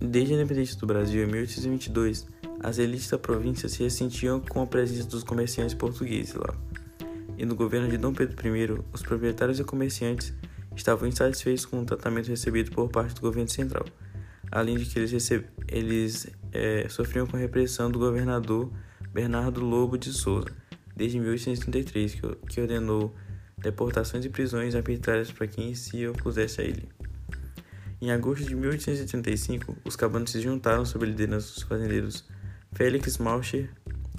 Desde 0.00 0.32
a 0.32 0.36
independência 0.36 0.78
do 0.78 0.86
Brasil, 0.86 1.22
em 1.22 1.26
1822, 1.26 2.26
as 2.60 2.78
elites 2.78 3.10
da 3.10 3.18
província 3.18 3.68
se 3.68 3.82
ressentiam 3.82 4.40
com 4.40 4.62
a 4.62 4.66
presença 4.66 5.06
dos 5.08 5.22
comerciantes 5.22 5.74
portugueses 5.74 6.34
lá. 6.34 6.54
E 7.40 7.44
no 7.46 7.54
governo 7.54 7.88
de 7.88 7.96
Dom 7.96 8.12
Pedro 8.12 8.54
I, 8.54 8.84
os 8.92 9.00
proprietários 9.00 9.58
e 9.58 9.64
comerciantes 9.64 10.34
estavam 10.76 11.08
insatisfeitos 11.08 11.64
com 11.64 11.80
o 11.80 11.86
tratamento 11.86 12.28
recebido 12.28 12.70
por 12.70 12.90
parte 12.90 13.14
do 13.14 13.22
governo 13.22 13.48
central, 13.48 13.86
além 14.52 14.76
de 14.76 14.84
que 14.84 14.98
eles, 14.98 15.10
receb... 15.10 15.46
eles 15.66 16.26
é, 16.52 16.86
sofriam 16.90 17.26
com 17.26 17.38
a 17.38 17.40
repressão 17.40 17.90
do 17.90 17.98
governador 17.98 18.70
Bernardo 19.10 19.62
Lobo 19.62 19.96
de 19.96 20.12
Souza, 20.12 20.48
desde 20.94 21.18
1833, 21.18 22.20
que 22.46 22.60
ordenou 22.60 23.14
deportações 23.56 24.22
e 24.26 24.28
prisões 24.28 24.74
arbitrárias 24.74 25.32
para 25.32 25.46
quem 25.46 25.74
se 25.74 26.06
opusesse 26.06 26.60
a 26.60 26.64
ele. 26.64 26.90
Em 28.02 28.10
agosto 28.10 28.44
de 28.44 28.54
1835, 28.54 29.78
os 29.82 29.96
cabanos 29.96 30.30
se 30.30 30.42
juntaram 30.42 30.84
sob 30.84 31.06
a 31.06 31.08
liderança 31.08 31.54
dos 31.54 31.62
fazendeiros 31.62 32.22
Félix 32.72 33.16
Malcher 33.16 33.70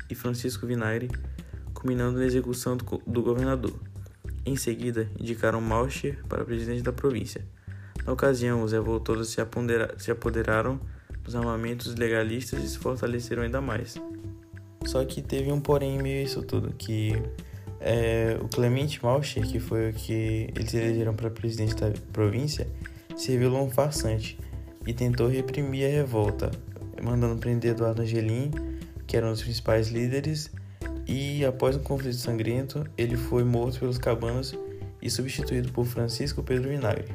e 0.09 0.15
Francisco 0.15 0.65
Vinagre, 0.65 1.07
culminando 1.81 2.19
na 2.19 2.25
execução 2.25 2.77
do, 2.77 3.01
do 3.07 3.23
governador. 3.23 3.73
Em 4.45 4.55
seguida, 4.55 5.09
indicaram 5.19 5.59
Malcher 5.59 6.23
para 6.29 6.45
presidente 6.45 6.83
da 6.83 6.93
província. 6.93 7.43
Na 8.05 8.13
ocasião, 8.13 8.63
os 8.63 8.71
revoltosos 8.71 9.29
se, 9.29 9.37
se 9.97 10.11
apoderaram 10.11 10.79
dos 11.23 11.35
armamentos 11.35 11.95
legalistas 11.95 12.63
e 12.63 12.69
se 12.69 12.77
fortaleceram 12.77 13.41
ainda 13.41 13.59
mais. 13.59 13.99
Só 14.85 15.03
que 15.03 15.21
teve 15.23 15.51
um 15.51 15.59
porém 15.59 15.97
em 15.97 16.01
meio 16.01 16.21
a 16.21 16.23
isso 16.23 16.43
tudo, 16.43 16.71
que 16.77 17.13
é, 17.79 18.37
o 18.39 18.47
Clemente 18.47 19.03
Malcher, 19.03 19.43
que 19.47 19.59
foi 19.59 19.89
o 19.89 19.93
que 19.93 20.49
eles 20.55 20.73
elegeram 20.73 21.15
para 21.15 21.31
presidente 21.31 21.75
da 21.75 21.91
província, 22.13 22.67
se 23.15 23.31
revelou 23.31 23.65
um 23.65 23.71
farsante 23.71 24.39
e 24.85 24.93
tentou 24.93 25.27
reprimir 25.27 25.85
a 25.85 25.89
revolta, 25.89 26.51
mandando 27.01 27.37
prender 27.37 27.71
Eduardo 27.71 28.03
Angelim, 28.03 28.51
que 29.07 29.17
era 29.17 29.27
um 29.27 29.31
dos 29.31 29.41
principais 29.43 29.89
líderes, 29.89 30.51
e 31.07 31.43
após 31.45 31.75
um 31.75 31.83
conflito 31.83 32.15
sangrento, 32.15 32.85
ele 32.97 33.17
foi 33.17 33.43
morto 33.43 33.79
pelos 33.79 33.97
cabanos 33.97 34.57
e 35.01 35.09
substituído 35.09 35.71
por 35.71 35.85
Francisco 35.85 36.43
Pedro 36.43 36.69
Vinagre. 36.69 37.13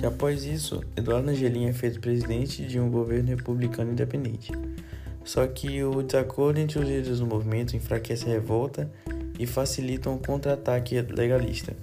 E 0.00 0.04
após 0.04 0.44
isso, 0.44 0.82
Eduardo 0.96 1.30
Angelim 1.30 1.66
é 1.66 1.72
feito 1.72 2.00
presidente 2.00 2.66
de 2.66 2.78
um 2.78 2.90
governo 2.90 3.30
republicano 3.30 3.92
independente. 3.92 4.52
Só 5.24 5.46
que 5.46 5.82
o 5.82 6.02
desacordo 6.02 6.60
entre 6.60 6.78
os 6.78 6.84
líderes 6.84 7.18
do 7.18 7.26
movimento 7.26 7.76
enfraquece 7.76 8.26
a 8.26 8.32
revolta 8.32 8.90
e 9.38 9.46
facilita 9.46 10.10
um 10.10 10.18
contra-ataque 10.18 11.00
legalista. 11.00 11.76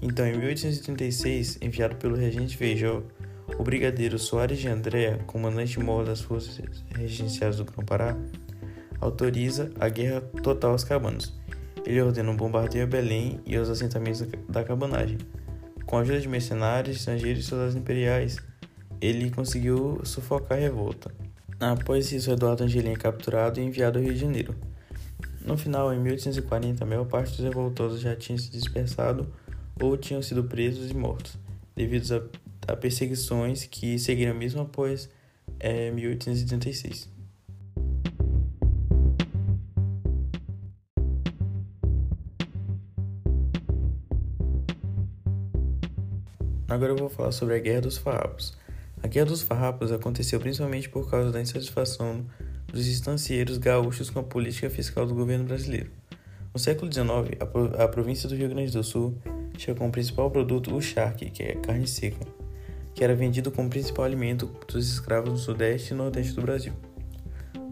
Então, 0.00 0.26
em 0.26 0.36
1836, 0.36 1.58
enviado 1.62 1.96
pelo 1.96 2.16
regente 2.16 2.56
Feijó, 2.56 3.02
o 3.58 3.62
brigadeiro 3.62 4.18
Soares 4.18 4.58
de 4.58 4.68
Andréa, 4.68 5.18
comandante-mor 5.26 6.04
das 6.04 6.20
forças 6.20 6.60
regenciais 6.94 7.56
do 7.56 7.64
Grão-Pará, 7.64 8.16
autoriza 9.02 9.70
a 9.80 9.88
guerra 9.88 10.20
total 10.42 10.72
aos 10.72 10.84
cabanos. 10.84 11.34
Ele 11.84 12.00
ordena 12.00 12.30
um 12.30 12.36
bombardeio 12.36 12.84
a 12.84 12.86
Belém 12.86 13.40
e 13.44 13.56
aos 13.56 13.68
assentamentos 13.68 14.24
da 14.48 14.62
cabanagem. 14.62 15.18
Com 15.84 15.98
a 15.98 16.00
ajuda 16.00 16.20
de 16.20 16.28
mercenários, 16.28 16.96
estrangeiros 16.96 17.44
e 17.44 17.48
soldados 17.48 17.74
imperiais, 17.74 18.38
ele 19.00 19.30
conseguiu 19.30 20.00
sufocar 20.04 20.56
a 20.56 20.60
revolta. 20.60 21.12
Após 21.58 22.12
isso, 22.12 22.30
Eduardo 22.30 22.62
Angelim 22.62 22.92
é 22.92 22.96
capturado 22.96 23.60
e 23.60 23.64
enviado 23.64 23.98
ao 23.98 24.04
Rio 24.04 24.14
de 24.14 24.20
Janeiro. 24.20 24.54
No 25.44 25.56
final, 25.58 25.92
em 25.92 25.98
1840, 25.98 26.84
a 26.84 26.86
maior 26.86 27.04
parte 27.04 27.30
dos 27.32 27.40
revoltosos 27.40 28.00
já 28.00 28.14
tinha 28.14 28.38
se 28.38 28.48
dispersado 28.50 29.28
ou 29.80 29.96
tinham 29.96 30.22
sido 30.22 30.44
presos 30.44 30.90
e 30.90 30.94
mortos, 30.94 31.36
devido 31.74 32.30
a, 32.68 32.76
perseguições 32.76 33.64
que 33.64 33.98
seguiram 33.98 34.34
mesmo 34.34 34.62
após 34.62 35.08
é, 35.58 35.90
1836. 35.90 37.10
Agora 46.72 46.92
eu 46.92 46.96
vou 46.96 47.10
falar 47.10 47.32
sobre 47.32 47.54
a 47.54 47.58
Guerra 47.58 47.82
dos 47.82 47.98
Farrapos. 47.98 48.56
A 49.02 49.06
Guerra 49.06 49.26
dos 49.26 49.42
Farrapos 49.42 49.92
aconteceu 49.92 50.40
principalmente 50.40 50.88
por 50.88 51.10
causa 51.10 51.30
da 51.30 51.38
insatisfação 51.38 52.24
dos 52.66 52.86
estancieiros 52.86 53.58
gaúchos 53.58 54.08
com 54.08 54.20
a 54.20 54.22
política 54.22 54.70
fiscal 54.70 55.04
do 55.06 55.14
governo 55.14 55.44
brasileiro. 55.44 55.90
No 56.54 56.58
século 56.58 56.90
XIX, 56.90 57.36
a, 57.78 57.88
província 57.88 58.26
do 58.26 58.34
Rio 58.34 58.48
Grande 58.48 58.72
do 58.72 58.82
Sul 58.82 59.18
tinha 59.54 59.76
como 59.76 59.92
principal 59.92 60.30
produto 60.30 60.74
o 60.74 60.80
charque, 60.80 61.28
que 61.28 61.42
é 61.42 61.56
carne 61.56 61.86
seca, 61.86 62.26
que 62.94 63.04
era 63.04 63.14
vendido 63.14 63.50
como 63.50 63.68
principal 63.68 64.06
alimento 64.06 64.50
dos 64.66 64.90
escravos 64.90 65.30
no 65.30 65.38
sudeste 65.38 65.92
e 65.92 65.96
nordeste 65.96 66.32
do 66.32 66.40
Brasil. 66.40 66.72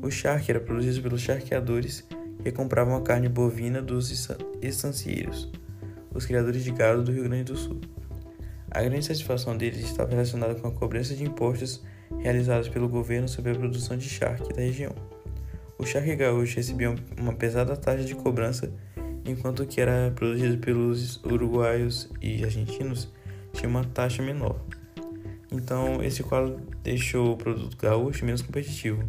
O 0.02 0.10
charque 0.10 0.50
era 0.50 0.60
produzido 0.60 1.00
pelos 1.00 1.22
charqueadores 1.22 2.06
que 2.42 2.52
compravam 2.52 2.96
a 2.96 3.00
carne 3.00 3.30
bovina 3.30 3.80
dos 3.80 4.10
estancieiros, 4.60 5.50
os 6.14 6.26
criadores 6.26 6.62
de 6.62 6.70
gado 6.70 7.02
do 7.02 7.12
Rio 7.12 7.24
Grande 7.24 7.44
do 7.44 7.56
Sul. 7.56 7.80
A 8.70 8.82
grande 8.82 9.04
satisfação 9.04 9.56
deles 9.56 9.80
estava 9.80 10.10
relacionada 10.10 10.54
com 10.54 10.68
a 10.68 10.70
cobrança 10.70 11.14
de 11.14 11.24
impostos 11.24 11.82
realizados 12.20 12.68
pelo 12.68 12.88
governo 12.88 13.28
sobre 13.28 13.50
a 13.50 13.54
produção 13.54 13.96
de 13.96 14.08
charque 14.08 14.52
da 14.52 14.62
região. 14.62 14.94
O 15.76 15.84
charque 15.84 16.14
gaúcho 16.14 16.56
recebia 16.56 16.94
uma 17.18 17.32
pesada 17.32 17.76
taxa 17.76 18.04
de 18.04 18.14
cobrança 18.14 18.72
enquanto 19.24 19.64
o 19.64 19.66
que 19.66 19.80
era 19.80 20.12
produzido 20.14 20.58
pelos 20.58 21.16
uruguaios 21.24 22.08
e 22.20 22.44
argentinos 22.44 23.08
tinha 23.52 23.68
uma 23.68 23.82
taxa 23.82 24.22
menor. 24.22 24.60
Então, 25.50 26.02
esse 26.02 26.22
quadro 26.22 26.60
deixou 26.82 27.32
o 27.32 27.36
produto 27.36 27.76
gaúcho 27.76 28.24
menos 28.24 28.40
competitivo, 28.40 29.02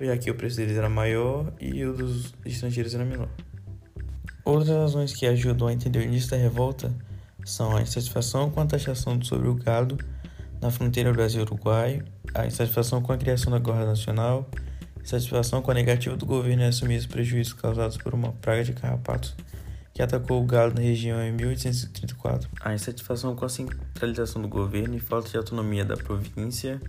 já 0.00 0.16
que 0.16 0.30
o 0.30 0.34
preço 0.34 0.56
deles 0.56 0.76
era 0.76 0.88
maior 0.88 1.52
e 1.60 1.84
o 1.84 1.92
dos 1.92 2.34
estrangeiros 2.46 2.94
era 2.94 3.04
menor. 3.04 3.28
Outras 4.44 4.70
razões 4.70 5.14
que 5.14 5.26
ajudam 5.26 5.68
a 5.68 5.72
entender 5.72 5.98
o 5.98 6.02
início 6.02 6.30
da 6.30 6.36
revolta 6.36 6.94
são 7.44 7.76
a 7.76 7.82
insatisfação 7.82 8.50
com 8.50 8.60
a 8.60 8.66
taxação 8.66 9.20
sobre 9.22 9.48
o 9.48 9.54
gado 9.54 9.98
na 10.60 10.70
fronteira 10.70 11.12
Brasil-Uruguai, 11.12 12.02
a 12.34 12.46
insatisfação 12.46 13.02
com 13.02 13.12
a 13.12 13.18
criação 13.18 13.52
da 13.52 13.58
Guarda 13.58 13.86
Nacional, 13.86 14.48
insatisfação 15.02 15.60
com 15.60 15.70
a 15.70 15.74
negativa 15.74 16.16
do 16.16 16.24
governo 16.24 16.62
em 16.62 16.66
assumir 16.66 16.98
os 16.98 17.06
prejuízos 17.06 17.52
causados 17.52 17.96
por 17.96 18.14
uma 18.14 18.32
praga 18.32 18.62
de 18.62 18.72
carrapatos 18.72 19.34
que 19.92 20.02
atacou 20.02 20.42
o 20.42 20.46
gado 20.46 20.74
na 20.74 20.80
região 20.80 21.20
em 21.22 21.32
1834. 21.32 22.48
A 22.60 22.74
insatisfação 22.74 23.34
com 23.36 23.44
a 23.44 23.48
centralização 23.48 24.40
do 24.40 24.48
governo 24.48 24.96
e 24.96 25.00
falta 25.00 25.28
de 25.28 25.36
autonomia 25.36 25.84
da 25.84 25.96
província 25.96 26.80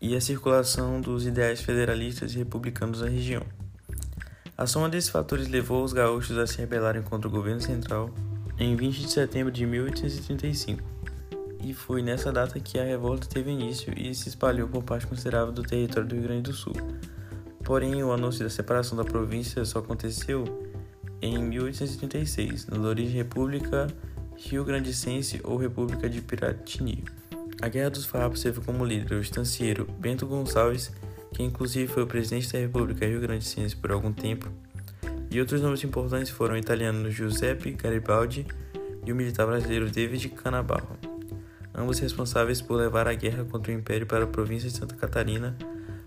e 0.00 0.16
a 0.16 0.20
circulação 0.20 1.00
dos 1.00 1.26
ideais 1.26 1.60
federalistas 1.60 2.34
e 2.34 2.38
republicanos 2.38 3.00
na 3.00 3.08
região. 3.08 3.42
A 4.58 4.66
soma 4.66 4.88
desses 4.88 5.10
fatores 5.10 5.48
levou 5.48 5.84
os 5.84 5.92
gaúchos 5.92 6.36
a 6.36 6.46
se 6.46 6.58
rebelarem 6.58 7.02
contra 7.02 7.28
o 7.28 7.30
governo 7.30 7.60
central 7.60 8.10
em 8.58 8.76
20 8.76 9.00
de 9.00 9.10
setembro 9.10 9.52
de 9.52 9.66
1835. 9.66 10.82
E 11.64 11.72
foi 11.72 12.02
nessa 12.02 12.32
data 12.32 12.58
que 12.58 12.78
a 12.78 12.84
revolta 12.84 13.26
teve 13.26 13.50
início 13.50 13.92
e 13.96 14.14
se 14.14 14.28
espalhou 14.28 14.68
por 14.68 14.82
parte 14.82 15.06
considerável 15.06 15.52
do 15.52 15.62
território 15.62 16.08
do 16.08 16.14
Rio 16.14 16.24
Grande 16.24 16.42
do 16.42 16.52
Sul. 16.52 16.74
Porém, 17.64 18.02
o 18.02 18.12
anúncio 18.12 18.42
da 18.42 18.50
separação 18.50 18.96
da 18.96 19.04
província 19.04 19.64
só 19.64 19.78
aconteceu 19.78 20.44
em 21.20 21.38
1836, 21.38 22.66
na 22.66 22.80
origem 22.80 23.14
República 23.14 23.86
Rio 24.36 24.64
Grandicense 24.64 25.40
ou 25.44 25.56
República 25.56 26.10
de 26.10 26.20
Piratini. 26.20 27.04
A 27.60 27.68
Guerra 27.68 27.90
dos 27.90 28.04
Farrapos 28.04 28.42
teve 28.42 28.60
como 28.60 28.84
líder 28.84 29.14
o 29.14 29.20
estancieiro 29.20 29.86
Bento 30.00 30.26
Gonçalves, 30.26 30.90
que 31.32 31.44
inclusive 31.44 31.86
foi 31.86 32.02
o 32.02 32.06
presidente 32.08 32.52
da 32.52 32.58
República 32.58 33.06
Rio 33.06 33.20
Grandicense 33.20 33.76
por 33.76 33.92
algum 33.92 34.12
tempo, 34.12 34.50
e 35.32 35.40
outros 35.40 35.62
nomes 35.62 35.82
importantes 35.82 36.30
foram 36.30 36.54
o 36.54 36.58
italiano 36.58 37.10
Giuseppe 37.10 37.72
Garibaldi 37.72 38.46
e 39.04 39.10
o 39.10 39.16
militar 39.16 39.46
brasileiro 39.46 39.88
David 39.88 40.28
Canabarro, 40.28 40.98
ambos 41.74 41.98
responsáveis 41.98 42.60
por 42.60 42.76
levar 42.76 43.08
a 43.08 43.14
guerra 43.14 43.42
contra 43.42 43.72
o 43.72 43.74
Império 43.74 44.06
para 44.06 44.24
a 44.24 44.26
província 44.26 44.68
de 44.68 44.76
Santa 44.76 44.94
Catarina, 44.94 45.56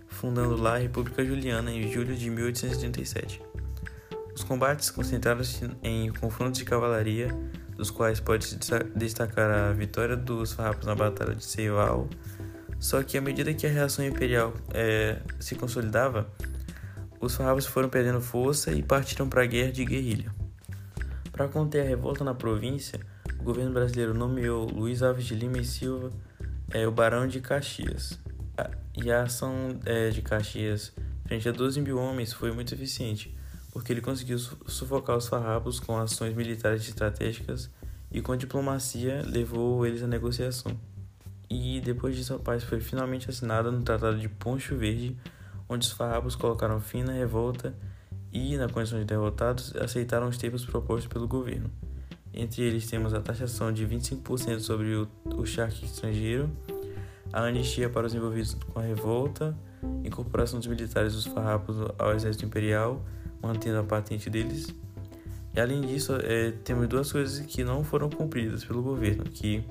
fundando 0.06 0.54
lá 0.56 0.76
a 0.76 0.78
República 0.78 1.24
Juliana 1.24 1.72
em 1.72 1.92
julho 1.92 2.14
de 2.14 2.30
1837. 2.30 3.42
Os 4.32 4.44
combates 4.44 4.92
concentraram-se 4.92 5.68
em 5.82 6.12
confrontos 6.12 6.60
de 6.60 6.64
cavalaria, 6.64 7.28
dos 7.76 7.90
quais 7.90 8.20
pode-se 8.20 8.56
destacar 8.94 9.50
a 9.50 9.72
vitória 9.72 10.16
dos 10.16 10.52
farrapos 10.52 10.86
na 10.86 10.94
Batalha 10.94 11.34
de 11.34 11.44
Ceival, 11.44 12.08
Só 12.78 13.02
que 13.02 13.18
à 13.18 13.20
medida 13.20 13.52
que 13.52 13.66
a 13.66 13.70
reação 13.70 14.04
imperial 14.04 14.52
é, 14.72 15.18
se 15.40 15.56
consolidava, 15.56 16.28
os 17.20 17.34
farrapos 17.34 17.66
foram 17.66 17.88
perdendo 17.88 18.20
força 18.20 18.72
e 18.72 18.82
partiram 18.82 19.28
para 19.28 19.42
a 19.42 19.46
guerra 19.46 19.72
de 19.72 19.84
guerrilha. 19.84 20.34
Para 21.32 21.48
conter 21.48 21.80
a 21.80 21.84
revolta 21.84 22.24
na 22.24 22.34
província, 22.34 23.00
o 23.38 23.42
governo 23.42 23.72
brasileiro 23.72 24.14
nomeou 24.14 24.66
Luiz 24.68 25.02
Alves 25.02 25.26
de 25.26 25.34
Lima 25.34 25.58
e 25.58 25.64
Silva 25.64 26.10
é, 26.70 26.86
o 26.86 26.90
Barão 26.90 27.26
de 27.26 27.40
Caxias. 27.40 28.18
E 28.96 29.10
a 29.10 29.22
ação 29.22 29.78
é, 29.84 30.08
de 30.10 30.22
Caxias 30.22 30.92
frente 31.26 31.48
a 31.48 31.52
12 31.52 31.80
mil 31.80 31.98
homens 31.98 32.32
foi 32.32 32.52
muito 32.52 32.72
eficiente, 32.72 33.36
porque 33.72 33.92
ele 33.92 34.00
conseguiu 34.00 34.38
sufocar 34.38 35.16
os 35.16 35.28
farrapos 35.28 35.78
com 35.78 35.98
ações 35.98 36.34
militares 36.34 36.88
estratégicas 36.88 37.68
e 38.10 38.22
com 38.22 38.36
diplomacia 38.36 39.22
levou 39.26 39.84
eles 39.86 40.02
à 40.02 40.06
negociação. 40.06 40.78
E 41.50 41.80
depois 41.80 42.16
disso 42.16 42.34
a 42.34 42.38
paz 42.38 42.64
foi 42.64 42.80
finalmente 42.80 43.28
assinada 43.28 43.70
no 43.70 43.82
Tratado 43.82 44.18
de 44.18 44.28
Poncho 44.28 44.76
Verde, 44.76 45.16
onde 45.68 45.86
os 45.86 45.92
farrapos 45.92 46.34
colocaram 46.34 46.80
fim 46.80 47.02
na 47.02 47.12
revolta 47.12 47.74
e, 48.32 48.56
na 48.56 48.68
condição 48.68 48.98
de 48.98 49.04
derrotados, 49.04 49.74
aceitaram 49.76 50.28
os 50.28 50.36
termos 50.36 50.64
propostos 50.64 51.06
pelo 51.06 51.26
governo. 51.26 51.70
Entre 52.32 52.62
eles 52.62 52.86
temos 52.86 53.14
a 53.14 53.20
taxação 53.20 53.72
de 53.72 53.86
25% 53.86 54.60
sobre 54.60 54.94
o, 54.94 55.08
o 55.36 55.46
charque 55.46 55.86
estrangeiro, 55.86 56.50
a 57.32 57.42
anistia 57.42 57.88
para 57.88 58.06
os 58.06 58.14
envolvidos 58.14 58.54
com 58.54 58.78
a 58.78 58.82
revolta, 58.82 59.56
incorporação 60.04 60.58
dos 60.58 60.68
militares 60.68 61.14
dos 61.14 61.24
farrapos 61.24 61.76
ao 61.98 62.14
exército 62.14 62.44
imperial, 62.44 63.02
mantendo 63.42 63.78
a 63.78 63.82
patente 63.82 64.28
deles. 64.28 64.74
E 65.54 65.60
além 65.60 65.80
disso, 65.80 66.14
é, 66.22 66.50
temos 66.50 66.86
duas 66.86 67.10
coisas 67.10 67.40
que 67.46 67.64
não 67.64 67.82
foram 67.82 68.10
cumpridas 68.10 68.64
pelo 68.64 68.82
governo, 68.82 69.24
que 69.24 69.64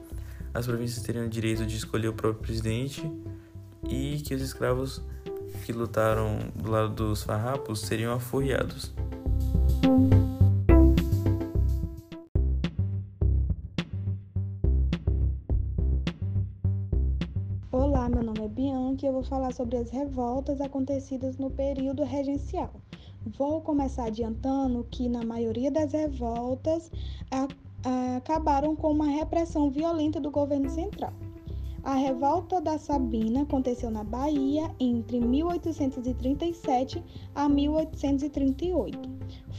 as 0.51 0.65
províncias 0.65 1.03
teriam 1.03 1.25
o 1.25 1.29
direito 1.29 1.65
de 1.65 1.75
escolher 1.75 2.07
o 2.07 2.13
próprio 2.13 2.41
presidente 2.41 3.03
e 3.87 4.19
que 4.21 4.33
os 4.33 4.41
escravos 4.41 5.03
que 5.65 5.73
lutaram 5.73 6.39
do 6.55 6.69
lado 6.69 6.93
dos 6.93 7.23
farrapos 7.23 7.81
seriam 7.81 8.13
aforreados. 8.13 8.91
Olá, 17.71 18.07
meu 18.07 18.23
nome 18.23 18.45
é 18.45 18.47
Bianca 18.47 19.05
e 19.05 19.09
eu 19.09 19.13
vou 19.13 19.23
falar 19.23 19.53
sobre 19.53 19.77
as 19.77 19.89
revoltas 19.89 20.61
acontecidas 20.61 21.37
no 21.37 21.49
período 21.49 22.03
regencial. 22.03 22.71
Vou 23.37 23.59
começar 23.61 24.05
adiantando 24.05 24.85
que, 24.91 25.09
na 25.09 25.25
maioria 25.25 25.71
das 25.71 25.91
revoltas, 25.91 26.91
a, 27.31 27.47
a, 27.83 28.17
acabaram 28.17 28.75
com 28.75 28.91
uma 28.91 29.07
repressão 29.07 29.71
violenta 29.71 30.19
do 30.19 30.29
governo 30.29 30.69
central. 30.69 31.11
A 31.85 31.93
revolta 31.93 32.59
da 32.59 32.79
Sabina 32.79 33.43
aconteceu 33.43 33.91
na 33.91 34.03
Bahia 34.03 34.71
entre 34.79 35.19
1837 35.19 37.03
a 37.35 37.47
1838. 37.47 38.97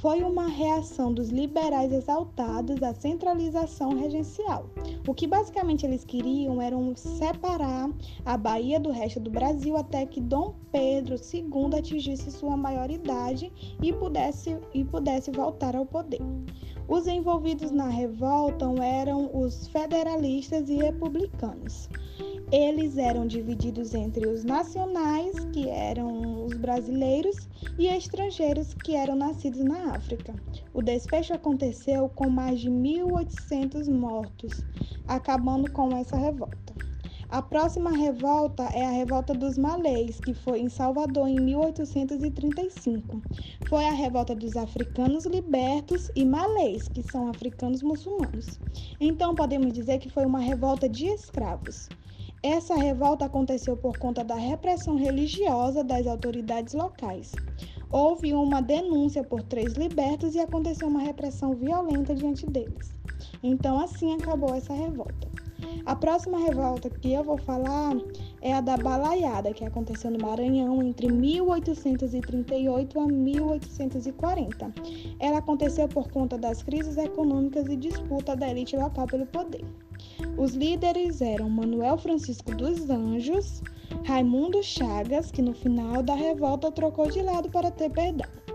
Foi 0.00 0.24
uma 0.24 0.48
reação 0.48 1.12
dos 1.12 1.28
liberais 1.28 1.92
exaltados 1.92 2.82
à 2.82 2.92
centralização 2.94 3.94
regencial. 3.94 4.68
O 5.06 5.14
que 5.14 5.28
basicamente 5.28 5.86
eles 5.86 6.04
queriam 6.04 6.60
era 6.60 6.76
separar 6.96 7.88
a 8.24 8.36
Bahia 8.36 8.80
do 8.80 8.90
resto 8.90 9.20
do 9.20 9.30
Brasil 9.30 9.76
até 9.76 10.04
que 10.04 10.20
Dom 10.20 10.56
Pedro 10.72 11.14
II 11.14 11.78
atingisse 11.78 12.32
sua 12.32 12.56
maioridade 12.56 13.52
e 13.80 13.92
pudesse, 13.92 14.58
e 14.74 14.84
pudesse 14.84 15.30
voltar 15.30 15.76
ao 15.76 15.86
poder. 15.86 16.20
Os 16.88 17.08
envolvidos 17.08 17.72
na 17.72 17.88
revolta 17.88 18.64
eram 18.80 19.28
os 19.34 19.66
federalistas 19.68 20.68
e 20.68 20.74
republicanos. 20.76 21.88
Eles 22.52 22.96
eram 22.96 23.26
divididos 23.26 23.92
entre 23.92 24.28
os 24.28 24.44
nacionais, 24.44 25.44
que 25.52 25.68
eram 25.68 26.44
os 26.44 26.56
brasileiros, 26.56 27.48
e 27.76 27.88
estrangeiros, 27.88 28.72
que 28.72 28.94
eram 28.94 29.16
nascidos 29.16 29.64
na 29.64 29.94
África. 29.94 30.32
O 30.72 30.80
desfecho 30.80 31.34
aconteceu 31.34 32.08
com 32.08 32.30
mais 32.30 32.60
de 32.60 32.70
1.800 32.70 33.88
mortos, 33.88 34.64
acabando 35.08 35.68
com 35.68 35.96
essa 35.96 36.16
revolta. 36.16 36.75
A 37.28 37.42
próxima 37.42 37.90
revolta 37.90 38.62
é 38.72 38.86
a 38.86 38.90
Revolta 38.90 39.34
dos 39.34 39.58
Malês, 39.58 40.20
que 40.20 40.32
foi 40.32 40.60
em 40.60 40.68
Salvador 40.68 41.26
em 41.26 41.40
1835. 41.40 43.20
Foi 43.68 43.84
a 43.84 43.90
revolta 43.90 44.32
dos 44.32 44.56
africanos 44.56 45.26
libertos 45.26 46.08
e 46.14 46.24
malês, 46.24 46.86
que 46.86 47.02
são 47.02 47.28
africanos 47.28 47.82
muçulmanos. 47.82 48.60
Então 49.00 49.34
podemos 49.34 49.72
dizer 49.72 49.98
que 49.98 50.08
foi 50.08 50.24
uma 50.24 50.38
revolta 50.38 50.88
de 50.88 51.06
escravos. 51.06 51.88
Essa 52.44 52.76
revolta 52.76 53.24
aconteceu 53.24 53.76
por 53.76 53.98
conta 53.98 54.22
da 54.22 54.36
repressão 54.36 54.94
religiosa 54.94 55.82
das 55.82 56.06
autoridades 56.06 56.74
locais. 56.74 57.32
Houve 57.90 58.34
uma 58.34 58.60
denúncia 58.60 59.24
por 59.24 59.42
três 59.42 59.72
libertos 59.72 60.36
e 60.36 60.38
aconteceu 60.38 60.86
uma 60.86 61.00
repressão 61.00 61.56
violenta 61.56 62.14
diante 62.14 62.46
deles. 62.46 62.94
Então, 63.42 63.80
assim 63.80 64.14
acabou 64.14 64.54
essa 64.54 64.72
revolta. 64.72 65.28
A 65.84 65.94
próxima 65.94 66.38
revolta 66.38 66.90
que 66.90 67.12
eu 67.12 67.22
vou 67.22 67.38
falar 67.38 67.96
é 68.40 68.52
a 68.52 68.60
da 68.60 68.76
Balaiada, 68.76 69.52
que 69.52 69.64
aconteceu 69.64 70.10
no 70.10 70.18
Maranhão 70.18 70.82
entre 70.82 71.10
1838 71.10 72.98
a 72.98 73.06
1840. 73.06 74.74
Ela 75.20 75.38
aconteceu 75.38 75.88
por 75.88 76.10
conta 76.10 76.36
das 76.36 76.62
crises 76.62 76.96
econômicas 76.96 77.66
e 77.68 77.76
disputa 77.76 78.34
da 78.34 78.48
elite 78.48 78.76
local 78.76 79.06
pelo 79.06 79.26
poder. 79.26 79.64
Os 80.36 80.54
líderes 80.54 81.20
eram 81.20 81.48
Manuel 81.48 81.96
Francisco 81.96 82.54
dos 82.54 82.90
Anjos, 82.90 83.62
Raimundo 84.04 84.62
Chagas, 84.62 85.30
que 85.30 85.40
no 85.40 85.54
final 85.54 86.02
da 86.02 86.14
revolta 86.14 86.70
trocou 86.72 87.10
de 87.10 87.22
lado 87.22 87.48
para 87.48 87.70
ter 87.70 87.90
perdão. 87.90 88.45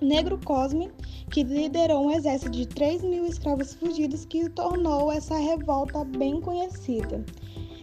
Negro 0.00 0.38
Cosme, 0.44 0.90
que 1.30 1.42
liderou 1.42 2.06
um 2.06 2.10
exército 2.10 2.50
de 2.50 2.66
3 2.66 3.02
mil 3.02 3.26
escravos 3.26 3.74
fugidos 3.74 4.24
que 4.24 4.48
tornou 4.50 5.10
essa 5.10 5.36
revolta 5.36 6.04
bem 6.04 6.40
conhecida. 6.40 7.24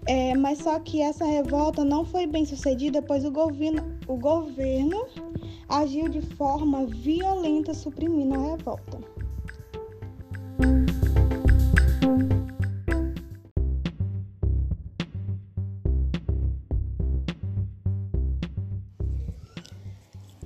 É, 0.06 0.36
mas 0.36 0.60
só 0.60 0.80
que 0.80 1.02
essa 1.02 1.26
revolta 1.26 1.84
não 1.84 2.04
foi 2.06 2.28
bem 2.28 2.46
sucedida, 2.46 3.02
pois 3.02 3.24
o 3.24 3.32
governo, 3.32 3.98
o 4.08 4.18
governo 4.18 5.06
agiu 5.70 6.10
de 6.10 6.22
forma 6.22 6.86
violenta 6.86 7.74
suprimindo 7.74 8.36
a 8.36 8.56
revolta. 8.56 9.00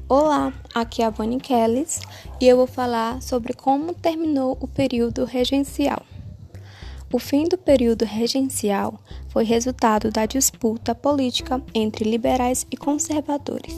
Olá, 0.09 0.53
aqui 0.73 1.01
é 1.01 1.05
a 1.05 1.11
Bonnie 1.11 1.37
Kellis 1.37 1.99
e 2.39 2.47
eu 2.47 2.55
vou 2.55 2.65
falar 2.65 3.21
sobre 3.21 3.51
como 3.51 3.93
terminou 3.93 4.57
o 4.61 4.65
período 4.65 5.25
regencial. 5.25 6.01
O 7.11 7.19
fim 7.19 7.43
do 7.43 7.57
período 7.57 8.05
regencial 8.05 9.01
foi 9.27 9.43
resultado 9.43 10.09
da 10.09 10.25
disputa 10.25 10.95
política 10.95 11.61
entre 11.75 12.09
liberais 12.09 12.65
e 12.71 12.77
conservadores. 12.77 13.75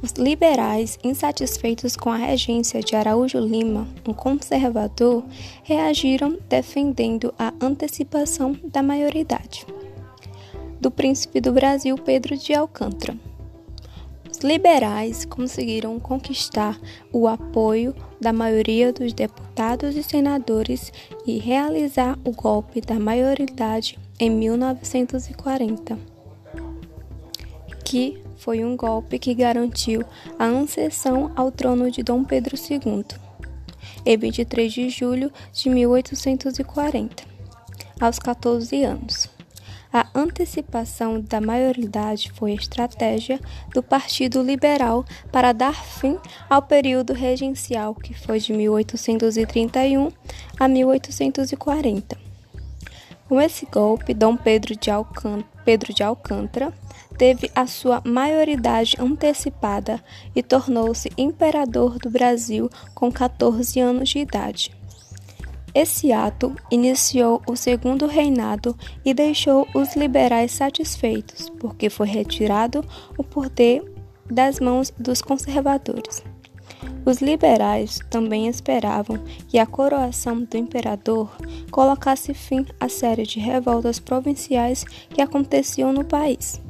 Os 0.00 0.12
liberais, 0.12 0.96
insatisfeitos 1.02 1.96
com 1.96 2.10
a 2.10 2.16
regência 2.16 2.80
de 2.80 2.94
Araújo 2.94 3.40
Lima, 3.40 3.88
um 4.06 4.14
conservador, 4.14 5.24
reagiram 5.64 6.38
defendendo 6.48 7.34
a 7.36 7.52
antecipação 7.60 8.56
da 8.62 8.84
maioridade 8.84 9.66
do 10.80 10.92
príncipe 10.92 11.40
do 11.40 11.52
Brasil 11.52 11.96
Pedro 11.96 12.36
de 12.36 12.54
Alcântara 12.54 13.29
liberais 14.42 15.24
conseguiram 15.24 15.98
conquistar 16.00 16.78
o 17.12 17.28
apoio 17.28 17.94
da 18.20 18.32
maioria 18.32 18.92
dos 18.92 19.12
deputados 19.12 19.96
e 19.96 20.02
senadores 20.02 20.92
e 21.26 21.38
realizar 21.38 22.18
o 22.24 22.32
golpe 22.32 22.80
da 22.80 22.98
maioridade 22.98 23.98
em 24.18 24.30
1940, 24.30 25.98
que 27.84 28.22
foi 28.36 28.64
um 28.64 28.76
golpe 28.76 29.18
que 29.18 29.34
garantiu 29.34 30.02
a 30.38 30.46
ascensão 30.46 31.30
ao 31.36 31.50
trono 31.50 31.90
de 31.90 32.02
Dom 32.02 32.24
Pedro 32.24 32.56
II, 32.56 33.04
em 34.04 34.16
23 34.16 34.72
de 34.72 34.90
julho 34.90 35.30
de 35.52 35.70
1840, 35.70 37.24
aos 38.00 38.18
14 38.18 38.82
anos. 38.84 39.29
A 39.92 40.06
antecipação 40.14 41.20
da 41.20 41.40
maioridade 41.40 42.30
foi 42.32 42.52
estratégia 42.52 43.40
do 43.74 43.82
Partido 43.82 44.40
Liberal 44.40 45.04
para 45.32 45.52
dar 45.52 45.74
fim 45.74 46.16
ao 46.48 46.62
período 46.62 47.12
regencial, 47.12 47.94
que 47.96 48.14
foi 48.14 48.38
de 48.38 48.52
1831 48.52 50.12
a 50.60 50.68
1840. 50.68 52.16
Com 53.28 53.40
esse 53.40 53.66
golpe, 53.66 54.14
Dom 54.14 54.36
Pedro 54.36 54.74
de, 54.76 54.90
Pedro 55.64 55.92
de 55.92 56.02
Alcântara 56.04 56.72
teve 57.18 57.50
a 57.54 57.66
sua 57.66 58.00
maioridade 58.04 58.96
antecipada 58.98 60.02
e 60.34 60.42
tornou-se 60.42 61.10
imperador 61.18 61.98
do 61.98 62.10
Brasil 62.10 62.70
com 62.94 63.10
14 63.10 63.78
anos 63.80 64.08
de 64.08 64.20
idade. 64.20 64.79
Esse 65.74 66.12
ato 66.12 66.54
iniciou 66.70 67.40
o 67.46 67.54
segundo 67.54 68.06
reinado 68.06 68.76
e 69.04 69.14
deixou 69.14 69.66
os 69.74 69.94
liberais 69.94 70.52
satisfeitos, 70.52 71.48
porque 71.60 71.88
foi 71.88 72.08
retirado 72.08 72.84
o 73.16 73.22
poder 73.22 73.84
das 74.28 74.58
mãos 74.58 74.92
dos 74.98 75.22
conservadores. 75.22 76.22
Os 77.04 77.20
liberais 77.20 77.98
também 78.10 78.48
esperavam 78.48 79.18
que 79.48 79.58
a 79.58 79.66
coroação 79.66 80.42
do 80.42 80.56
imperador 80.56 81.30
colocasse 81.70 82.34
fim 82.34 82.66
à 82.78 82.88
série 82.88 83.24
de 83.24 83.40
revoltas 83.40 83.98
provinciais 83.98 84.84
que 84.84 85.22
aconteciam 85.22 85.92
no 85.92 86.04
país. 86.04 86.60